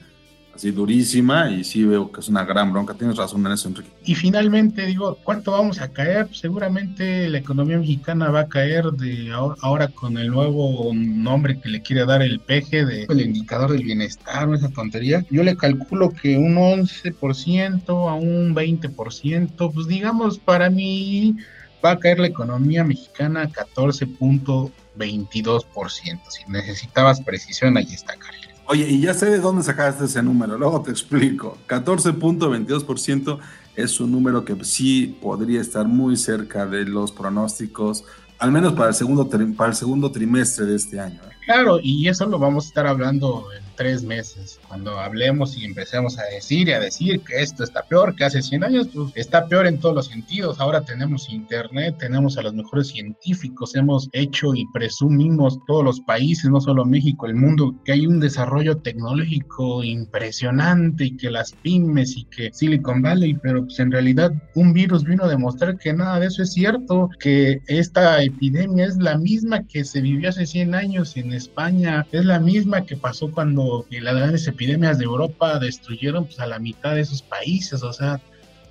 así 0.61 0.69
durísima 0.69 1.49
y 1.49 1.63
sí 1.63 1.83
veo 1.83 2.11
que 2.11 2.19
es 2.19 2.29
una 2.29 2.45
gran 2.45 2.71
bronca. 2.71 2.93
Tienes 2.93 3.17
razón 3.17 3.43
en 3.47 3.53
eso, 3.53 3.67
Enrique. 3.67 3.89
Y 4.05 4.13
finalmente, 4.13 4.85
digo, 4.85 5.17
¿cuánto 5.23 5.53
vamos 5.53 5.81
a 5.81 5.91
caer? 5.91 6.29
Seguramente 6.35 7.27
la 7.29 7.39
economía 7.39 7.79
mexicana 7.79 8.29
va 8.29 8.41
a 8.41 8.47
caer 8.47 8.91
de 8.91 9.31
ahora, 9.31 9.87
con 9.87 10.19
el 10.19 10.27
nuevo 10.27 10.91
nombre 10.93 11.59
que 11.59 11.69
le 11.69 11.81
quiere 11.81 12.05
dar 12.05 12.21
el 12.21 12.39
PG, 12.39 12.85
de, 12.85 13.07
el 13.09 13.21
indicador 13.21 13.71
del 13.71 13.83
bienestar 13.83 14.47
o 14.47 14.53
esa 14.53 14.69
tontería. 14.69 15.25
Yo 15.31 15.41
le 15.41 15.57
calculo 15.57 16.11
que 16.11 16.37
un 16.37 16.57
11% 16.57 17.89
a 17.89 18.13
un 18.13 18.55
20%, 18.55 19.73
pues 19.73 19.87
digamos, 19.87 20.37
para 20.37 20.69
mí 20.69 21.37
va 21.83 21.93
a 21.93 21.99
caer 21.99 22.19
la 22.19 22.27
economía 22.27 22.83
mexicana 22.83 23.41
a 23.41 23.49
14.22%. 23.49 26.19
Si 26.29 26.43
necesitabas 26.47 27.19
precisión, 27.21 27.77
ahí 27.77 27.91
está. 27.91 28.13
Oye, 28.67 28.87
y 28.89 29.01
ya 29.01 29.13
sé 29.13 29.25
de 29.25 29.39
dónde 29.39 29.63
sacaste 29.63 30.05
ese 30.05 30.23
número, 30.23 30.57
luego 30.57 30.81
te 30.81 30.91
explico. 30.91 31.57
14.22% 31.67 33.39
es 33.75 33.99
un 33.99 34.11
número 34.11 34.45
que 34.45 34.55
sí 34.63 35.17
podría 35.21 35.61
estar 35.61 35.87
muy 35.87 36.15
cerca 36.17 36.65
de 36.65 36.85
los 36.85 37.11
pronósticos, 37.11 38.05
al 38.39 38.51
menos 38.51 38.73
para 38.73 38.89
el 38.89 38.95
segundo, 38.95 39.29
para 39.55 39.69
el 39.69 39.75
segundo 39.75 40.11
trimestre 40.11 40.65
de 40.65 40.75
este 40.75 40.99
año. 40.99 41.21
¿eh? 41.23 41.35
Claro, 41.45 41.79
y 41.81 42.07
eso 42.07 42.25
lo 42.27 42.39
vamos 42.39 42.65
a 42.65 42.67
estar 42.67 42.87
hablando 42.87 43.45
tres 43.75 44.03
meses. 44.03 44.59
Cuando 44.67 44.99
hablemos 44.99 45.57
y 45.57 45.65
empecemos 45.65 46.17
a 46.19 46.23
decir 46.23 46.67
y 46.67 46.73
a 46.73 46.79
decir 46.79 47.21
que 47.21 47.41
esto 47.41 47.63
está 47.63 47.83
peor 47.83 48.15
que 48.15 48.25
hace 48.25 48.41
100 48.41 48.63
años, 48.63 48.87
pues 48.93 49.11
está 49.15 49.47
peor 49.47 49.67
en 49.67 49.79
todos 49.79 49.95
los 49.95 50.07
sentidos. 50.07 50.59
Ahora 50.59 50.81
tenemos 50.81 51.29
internet, 51.29 51.95
tenemos 51.99 52.37
a 52.37 52.41
los 52.41 52.53
mejores 52.53 52.87
científicos, 52.87 53.75
hemos 53.75 54.09
hecho 54.11 54.53
y 54.55 54.65
presumimos 54.73 55.59
todos 55.67 55.83
los 55.83 55.99
países, 56.01 56.49
no 56.49 56.61
solo 56.61 56.85
México, 56.85 57.25
el 57.25 57.35
mundo, 57.35 57.75
que 57.85 57.93
hay 57.93 58.07
un 58.07 58.19
desarrollo 58.19 58.77
tecnológico 58.77 59.83
impresionante 59.83 61.05
y 61.05 61.17
que 61.17 61.31
las 61.31 61.51
pymes 61.51 62.17
y 62.17 62.25
que 62.25 62.51
Silicon 62.53 63.01
Valley, 63.01 63.35
pero 63.35 63.63
pues 63.65 63.79
en 63.79 63.91
realidad 63.91 64.31
un 64.55 64.73
virus 64.73 65.03
vino 65.03 65.23
a 65.23 65.29
demostrar 65.29 65.77
que 65.77 65.93
nada 65.93 66.19
de 66.19 66.27
eso 66.27 66.43
es 66.43 66.53
cierto, 66.53 67.09
que 67.19 67.61
esta 67.67 68.21
epidemia 68.23 68.85
es 68.85 68.97
la 68.97 69.17
misma 69.17 69.65
que 69.67 69.83
se 69.83 70.01
vivió 70.01 70.29
hace 70.29 70.45
100 70.45 70.75
años 70.75 71.17
en 71.17 71.33
España, 71.33 72.05
es 72.11 72.25
la 72.25 72.39
misma 72.39 72.85
que 72.85 72.95
pasó 72.95 73.31
cuando 73.31 73.70
las 73.89 74.15
grandes 74.15 74.47
epidemias 74.47 74.97
de 74.97 75.05
Europa 75.05 75.59
destruyeron 75.59 76.25
pues, 76.25 76.39
a 76.39 76.47
la 76.47 76.59
mitad 76.59 76.95
de 76.95 77.01
esos 77.01 77.21
países, 77.21 77.83
o 77.83 77.93
sea, 77.93 78.21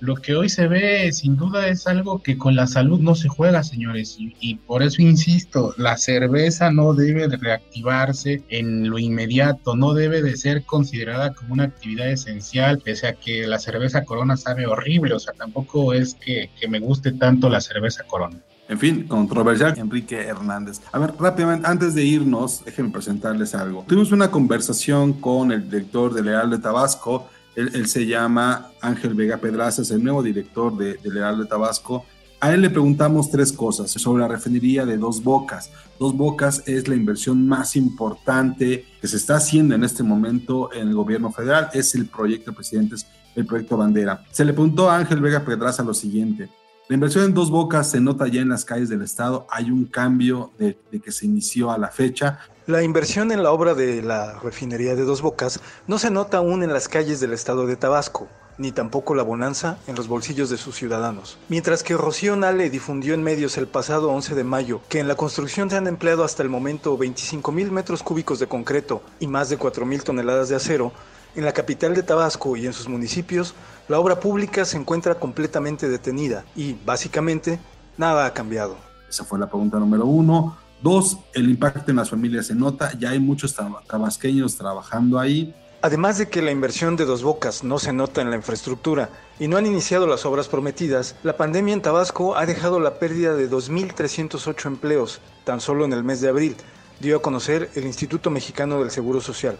lo 0.01 0.15
que 0.15 0.35
hoy 0.35 0.49
se 0.49 0.67
ve 0.67 1.11
sin 1.13 1.37
duda 1.37 1.67
es 1.67 1.85
algo 1.85 2.23
que 2.23 2.35
con 2.35 2.55
la 2.55 2.65
salud 2.65 2.99
no 2.99 3.13
se 3.13 3.29
juega, 3.29 3.63
señores, 3.63 4.17
y, 4.17 4.55
por 4.55 4.81
eso 4.81 5.03
insisto, 5.03 5.75
la 5.77 5.95
cerveza 5.95 6.71
no 6.71 6.95
debe 6.95 7.27
de 7.27 7.37
reactivarse 7.37 8.41
en 8.49 8.89
lo 8.89 8.97
inmediato, 8.97 9.75
no 9.75 9.93
debe 9.93 10.23
de 10.23 10.37
ser 10.37 10.63
considerada 10.63 11.33
como 11.33 11.53
una 11.53 11.65
actividad 11.65 12.09
esencial, 12.09 12.79
pese 12.79 13.07
a 13.07 13.13
que 13.13 13.45
la 13.45 13.59
cerveza 13.59 14.03
corona 14.03 14.37
sabe 14.37 14.65
horrible, 14.65 15.13
o 15.13 15.19
sea, 15.19 15.33
tampoco 15.33 15.93
es 15.93 16.15
que, 16.15 16.49
que 16.59 16.67
me 16.67 16.79
guste 16.79 17.11
tanto 17.11 17.47
la 17.47 17.61
cerveza 17.61 18.03
corona. 18.03 18.39
En 18.71 18.79
fin, 18.79 19.05
controversial, 19.05 19.77
Enrique 19.77 20.15
Hernández. 20.15 20.79
A 20.93 20.97
ver, 20.97 21.13
rápidamente, 21.19 21.67
antes 21.67 21.93
de 21.93 22.05
irnos, 22.05 22.63
déjenme 22.63 22.89
presentarles 22.89 23.53
algo. 23.53 23.83
Tuvimos 23.85 24.13
una 24.13 24.31
conversación 24.31 25.11
con 25.11 25.51
el 25.51 25.69
director 25.69 26.13
de 26.13 26.23
Leal 26.23 26.49
de 26.51 26.57
Tabasco. 26.57 27.27
Él, 27.57 27.85
se 27.87 28.05
llama 28.05 28.69
Ángel 28.79 29.13
Vega 29.13 29.35
Pedraza, 29.35 29.81
es 29.81 29.91
el 29.91 30.01
nuevo 30.01 30.23
director 30.23 30.77
de, 30.77 30.93
de 30.93 31.09
de 31.09 31.45
Tabasco. 31.47 32.05
A 32.39 32.53
él 32.53 32.61
le 32.61 32.69
preguntamos 32.69 33.29
tres 33.29 33.51
cosas 33.51 33.91
sobre 33.91 34.21
la 34.21 34.29
refinería 34.29 34.85
de 34.85 34.97
Dos 34.97 35.21
Bocas. 35.21 35.69
Dos 35.99 36.15
Bocas 36.15 36.63
es 36.65 36.87
la 36.87 36.95
inversión 36.95 37.45
más 37.45 37.75
importante 37.75 38.85
que 39.01 39.07
se 39.09 39.17
está 39.17 39.35
haciendo 39.35 39.75
en 39.75 39.83
este 39.83 40.01
momento 40.01 40.71
en 40.71 40.87
el 40.87 40.95
gobierno 40.95 41.29
federal. 41.33 41.67
Es 41.73 41.93
el 41.93 42.05
proyecto, 42.05 42.53
presidentes, 42.53 43.05
el 43.35 43.45
proyecto 43.45 43.75
Bandera. 43.75 44.23
Se 44.31 44.45
le 44.45 44.53
preguntó 44.53 44.89
a 44.89 44.95
Ángel 44.95 45.19
Vega 45.19 45.43
Pedraza 45.43 45.83
lo 45.83 45.93
siguiente. 45.93 46.49
La 46.91 46.95
inversión 46.95 47.23
en 47.23 47.33
dos 47.33 47.49
bocas 47.49 47.89
se 47.89 48.01
nota 48.01 48.27
ya 48.27 48.41
en 48.41 48.49
las 48.49 48.65
calles 48.65 48.89
del 48.89 49.01
estado. 49.01 49.47
Hay 49.49 49.71
un 49.71 49.85
cambio 49.85 50.51
de, 50.59 50.75
que 51.01 51.13
se 51.13 51.25
inició 51.25 51.71
a 51.71 51.77
la 51.77 51.87
fecha. 51.87 52.39
La 52.67 52.83
inversión 52.83 53.31
en 53.31 53.43
la 53.43 53.51
obra 53.51 53.73
de 53.75 54.01
la 54.01 54.37
refinería 54.39 54.93
de 54.93 55.03
dos 55.05 55.21
bocas 55.21 55.61
no 55.87 55.97
se 55.97 56.11
nota 56.11 56.39
aún 56.39 56.63
en 56.63 56.73
las 56.73 56.89
calles 56.89 57.21
del 57.21 57.31
estado 57.31 57.65
de 57.65 57.77
Tabasco 57.77 58.27
ni 58.57 58.73
tampoco 58.73 59.15
la 59.15 59.23
bonanza 59.23 59.77
en 59.87 59.95
los 59.95 60.09
bolsillos 60.09 60.49
de 60.49 60.57
sus 60.57 60.75
ciudadanos. 60.75 61.37
Mientras 61.47 61.81
que 61.81 61.95
Rocío 61.95 62.35
Nale 62.35 62.69
difundió 62.69 63.13
en 63.13 63.23
medios 63.23 63.57
el 63.57 63.67
pasado 63.67 64.11
11 64.11 64.35
de 64.35 64.43
mayo 64.43 64.81
que 64.89 64.99
en 64.99 65.07
la 65.07 65.15
construcción 65.15 65.69
se 65.69 65.77
han 65.77 65.87
empleado 65.87 66.25
hasta 66.25 66.43
el 66.43 66.49
momento 66.49 66.97
25 66.97 67.53
mil 67.53 67.71
metros 67.71 68.03
cúbicos 68.03 68.37
de 68.39 68.47
concreto 68.47 69.01
y 69.21 69.27
más 69.27 69.47
de 69.47 69.57
4 69.57 69.85
mil 69.85 70.03
toneladas 70.03 70.49
de 70.49 70.57
acero, 70.57 70.91
en 71.35 71.45
la 71.45 71.53
capital 71.53 71.93
de 71.95 72.03
Tabasco 72.03 72.55
y 72.57 72.65
en 72.65 72.73
sus 72.73 72.87
municipios, 72.87 73.53
la 73.87 73.99
obra 73.99 74.19
pública 74.19 74.65
se 74.65 74.77
encuentra 74.77 75.15
completamente 75.15 75.89
detenida 75.89 76.45
y, 76.55 76.73
básicamente, 76.85 77.59
nada 77.97 78.25
ha 78.25 78.33
cambiado. 78.33 78.77
Esa 79.09 79.25
fue 79.25 79.39
la 79.39 79.47
pregunta 79.47 79.77
número 79.79 80.05
uno. 80.05 80.57
Dos, 80.81 81.17
el 81.33 81.49
impacto 81.49 81.91
en 81.91 81.97
las 81.97 82.09
familias 82.09 82.47
se 82.47 82.55
nota, 82.55 82.97
ya 82.97 83.11
hay 83.11 83.19
muchos 83.19 83.55
tabasqueños 83.87 84.57
trabajando 84.57 85.19
ahí. 85.19 85.53
Además 85.83 86.17
de 86.17 86.29
que 86.29 86.41
la 86.41 86.51
inversión 86.51 86.95
de 86.95 87.05
Dos 87.05 87.23
Bocas 87.23 87.63
no 87.63 87.79
se 87.79 87.91
nota 87.91 88.21
en 88.21 88.29
la 88.29 88.35
infraestructura 88.35 89.09
y 89.39 89.47
no 89.47 89.57
han 89.57 89.65
iniciado 89.65 90.05
las 90.05 90.25
obras 90.25 90.47
prometidas, 90.47 91.15
la 91.23 91.37
pandemia 91.37 91.73
en 91.73 91.81
Tabasco 91.81 92.35
ha 92.35 92.45
dejado 92.45 92.79
la 92.79 92.99
pérdida 92.99 93.33
de 93.33 93.49
2.308 93.49 94.65
empleos 94.67 95.21
tan 95.43 95.59
solo 95.59 95.85
en 95.85 95.93
el 95.93 96.03
mes 96.03 96.21
de 96.21 96.29
abril, 96.29 96.55
dio 96.99 97.17
a 97.17 97.21
conocer 97.21 97.69
el 97.75 97.85
Instituto 97.85 98.29
Mexicano 98.29 98.79
del 98.79 98.91
Seguro 98.91 99.21
Social. 99.21 99.57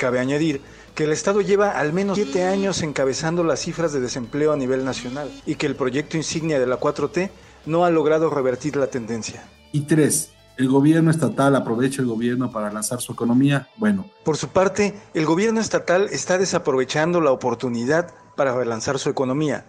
Cabe 0.00 0.18
añadir 0.18 0.62
que 0.94 1.04
el 1.04 1.12
Estado 1.12 1.42
lleva 1.42 1.72
al 1.72 1.92
menos 1.92 2.16
siete 2.16 2.44
años 2.44 2.82
encabezando 2.82 3.44
las 3.44 3.60
cifras 3.60 3.92
de 3.92 4.00
desempleo 4.00 4.50
a 4.50 4.56
nivel 4.56 4.82
nacional 4.82 5.30
y 5.44 5.56
que 5.56 5.66
el 5.66 5.76
proyecto 5.76 6.16
insignia 6.16 6.58
de 6.58 6.66
la 6.66 6.80
4T 6.80 7.28
no 7.66 7.84
ha 7.84 7.90
logrado 7.90 8.30
revertir 8.30 8.76
la 8.76 8.86
tendencia. 8.86 9.46
Y 9.72 9.82
tres, 9.82 10.30
¿el 10.56 10.70
gobierno 10.70 11.10
estatal 11.10 11.54
aprovecha 11.54 12.00
el 12.00 12.08
gobierno 12.08 12.50
para 12.50 12.72
lanzar 12.72 13.02
su 13.02 13.12
economía? 13.12 13.68
Bueno. 13.76 14.06
Por 14.24 14.38
su 14.38 14.48
parte, 14.48 14.98
el 15.12 15.26
gobierno 15.26 15.60
estatal 15.60 16.08
está 16.10 16.38
desaprovechando 16.38 17.20
la 17.20 17.32
oportunidad 17.32 18.14
para 18.36 18.56
relanzar 18.56 18.98
su 18.98 19.10
economía. 19.10 19.66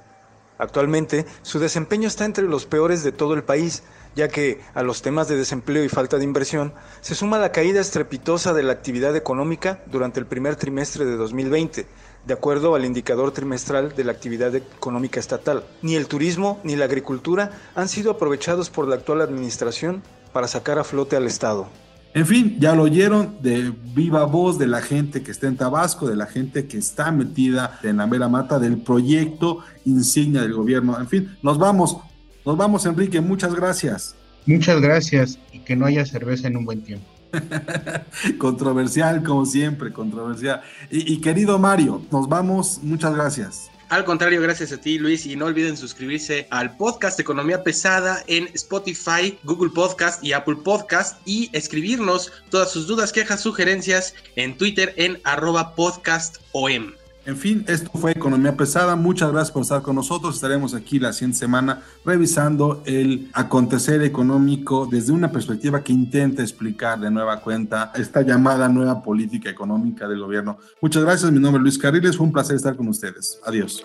Actualmente, 0.61 1.25
su 1.41 1.57
desempeño 1.57 2.07
está 2.07 2.23
entre 2.23 2.43
los 2.43 2.67
peores 2.67 3.03
de 3.03 3.11
todo 3.11 3.33
el 3.33 3.43
país, 3.43 3.81
ya 4.15 4.27
que 4.27 4.61
a 4.75 4.83
los 4.83 5.01
temas 5.01 5.27
de 5.27 5.35
desempleo 5.35 5.83
y 5.83 5.89
falta 5.89 6.19
de 6.19 6.23
inversión 6.23 6.75
se 7.01 7.15
suma 7.15 7.39
la 7.39 7.51
caída 7.51 7.81
estrepitosa 7.81 8.53
de 8.53 8.61
la 8.61 8.71
actividad 8.71 9.15
económica 9.15 9.81
durante 9.87 10.19
el 10.19 10.27
primer 10.27 10.57
trimestre 10.57 11.05
de 11.05 11.17
2020, 11.17 11.87
de 12.27 12.33
acuerdo 12.33 12.75
al 12.75 12.85
indicador 12.85 13.31
trimestral 13.31 13.95
de 13.95 14.03
la 14.03 14.11
actividad 14.11 14.53
económica 14.53 15.19
estatal. 15.19 15.65
Ni 15.81 15.95
el 15.95 16.05
turismo 16.05 16.59
ni 16.63 16.75
la 16.75 16.85
agricultura 16.85 17.59
han 17.73 17.89
sido 17.89 18.11
aprovechados 18.11 18.69
por 18.69 18.87
la 18.87 18.97
actual 18.97 19.21
administración 19.21 20.03
para 20.31 20.47
sacar 20.47 20.77
a 20.77 20.83
flote 20.83 21.15
al 21.15 21.25
Estado. 21.25 21.69
En 22.13 22.25
fin, 22.25 22.57
ya 22.59 22.75
lo 22.75 22.83
oyeron 22.83 23.37
de 23.41 23.73
viva 23.95 24.25
voz 24.25 24.59
de 24.59 24.67
la 24.67 24.81
gente 24.81 25.23
que 25.23 25.31
está 25.31 25.47
en 25.47 25.55
Tabasco, 25.55 26.07
de 26.07 26.17
la 26.17 26.25
gente 26.25 26.67
que 26.67 26.77
está 26.77 27.11
metida 27.11 27.79
en 27.83 27.97
la 27.97 28.07
mera 28.07 28.27
mata 28.27 28.59
del 28.59 28.77
proyecto 28.77 29.59
insignia 29.85 30.41
del 30.41 30.53
gobierno. 30.53 30.99
En 30.99 31.07
fin, 31.07 31.37
nos 31.41 31.57
vamos. 31.57 31.97
Nos 32.45 32.57
vamos, 32.57 32.85
Enrique, 32.85 33.21
muchas 33.21 33.55
gracias. 33.55 34.15
Muchas 34.45 34.81
gracias 34.81 35.39
y 35.53 35.59
que 35.59 35.75
no 35.75 35.85
haya 35.85 36.05
cerveza 36.05 36.47
en 36.47 36.57
un 36.57 36.65
buen 36.65 36.81
tiempo. 36.81 37.05
controversial, 38.37 39.23
como 39.23 39.45
siempre, 39.45 39.93
controversial. 39.93 40.61
Y, 40.89 41.13
y, 41.13 41.21
querido 41.21 41.59
Mario, 41.59 42.01
nos 42.11 42.27
vamos, 42.27 42.79
muchas 42.83 43.15
gracias. 43.15 43.71
Al 43.91 44.05
contrario, 44.05 44.41
gracias 44.41 44.71
a 44.71 44.79
ti, 44.79 44.97
Luis, 44.97 45.25
y 45.25 45.35
no 45.35 45.47
olviden 45.47 45.75
suscribirse 45.75 46.47
al 46.49 46.77
podcast 46.77 47.19
Economía 47.19 47.61
Pesada 47.61 48.23
en 48.27 48.47
Spotify, 48.53 49.37
Google 49.43 49.69
Podcast 49.69 50.23
y 50.23 50.31
Apple 50.31 50.55
Podcast 50.63 51.19
y 51.27 51.49
escribirnos 51.51 52.31
todas 52.49 52.71
sus 52.71 52.87
dudas, 52.87 53.11
quejas, 53.11 53.41
sugerencias 53.41 54.13
en 54.37 54.55
Twitter 54.55 54.93
en 54.95 55.19
arroba 55.25 55.75
podcastom. 55.75 56.93
En 57.25 57.37
fin, 57.37 57.63
esto 57.67 57.91
fue 57.93 58.11
Economía 58.11 58.57
Pesada. 58.57 58.95
Muchas 58.95 59.31
gracias 59.31 59.51
por 59.51 59.61
estar 59.61 59.81
con 59.83 59.95
nosotros. 59.95 60.35
Estaremos 60.35 60.73
aquí 60.73 60.99
la 60.99 61.13
siguiente 61.13 61.37
semana 61.37 61.83
revisando 62.03 62.81
el 62.85 63.29
acontecer 63.33 64.01
económico 64.01 64.87
desde 64.89 65.11
una 65.11 65.31
perspectiva 65.31 65.83
que 65.83 65.93
intenta 65.93 66.41
explicar 66.41 66.99
de 66.99 67.11
nueva 67.11 67.41
cuenta 67.41 67.91
esta 67.95 68.23
llamada 68.23 68.67
nueva 68.69 69.03
política 69.03 69.49
económica 69.49 70.07
del 70.07 70.19
gobierno. 70.19 70.57
Muchas 70.81 71.03
gracias. 71.03 71.31
Mi 71.31 71.39
nombre 71.39 71.59
es 71.59 71.63
Luis 71.63 71.77
Carriles. 71.77 72.17
Fue 72.17 72.25
un 72.25 72.33
placer 72.33 72.55
estar 72.55 72.75
con 72.75 72.87
ustedes. 72.87 73.39
Adiós. 73.45 73.83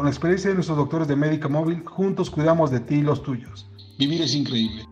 Con 0.00 0.06
la 0.06 0.12
experiencia 0.12 0.48
de 0.48 0.54
nuestros 0.54 0.78
doctores 0.78 1.08
de 1.08 1.14
Médica 1.14 1.46
Móvil, 1.46 1.84
juntos 1.84 2.30
cuidamos 2.30 2.70
de 2.70 2.80
ti 2.80 2.94
y 2.94 3.02
los 3.02 3.22
tuyos. 3.22 3.68
Vivir 3.98 4.22
es 4.22 4.34
increíble. 4.34 4.86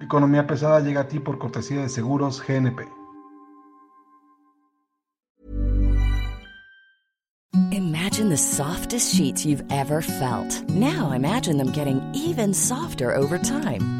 Economía 0.00 0.46
pesada 0.46 0.78
llega 0.78 1.00
a 1.00 1.08
ti 1.08 1.18
por 1.18 1.36
cortesía 1.36 1.80
de 1.80 1.88
Seguros 1.88 2.40
GNP. 2.40 2.86
Imagine 7.72 8.28
the 8.28 8.36
softest 8.36 9.12
sheets 9.12 9.44
you've 9.44 9.64
ever 9.68 10.00
felt. 10.00 10.62
Now 10.68 11.10
imagine 11.10 11.56
them 11.58 11.72
getting 11.72 12.00
even 12.14 12.54
softer 12.54 13.12
over 13.12 13.36
time. 13.36 13.99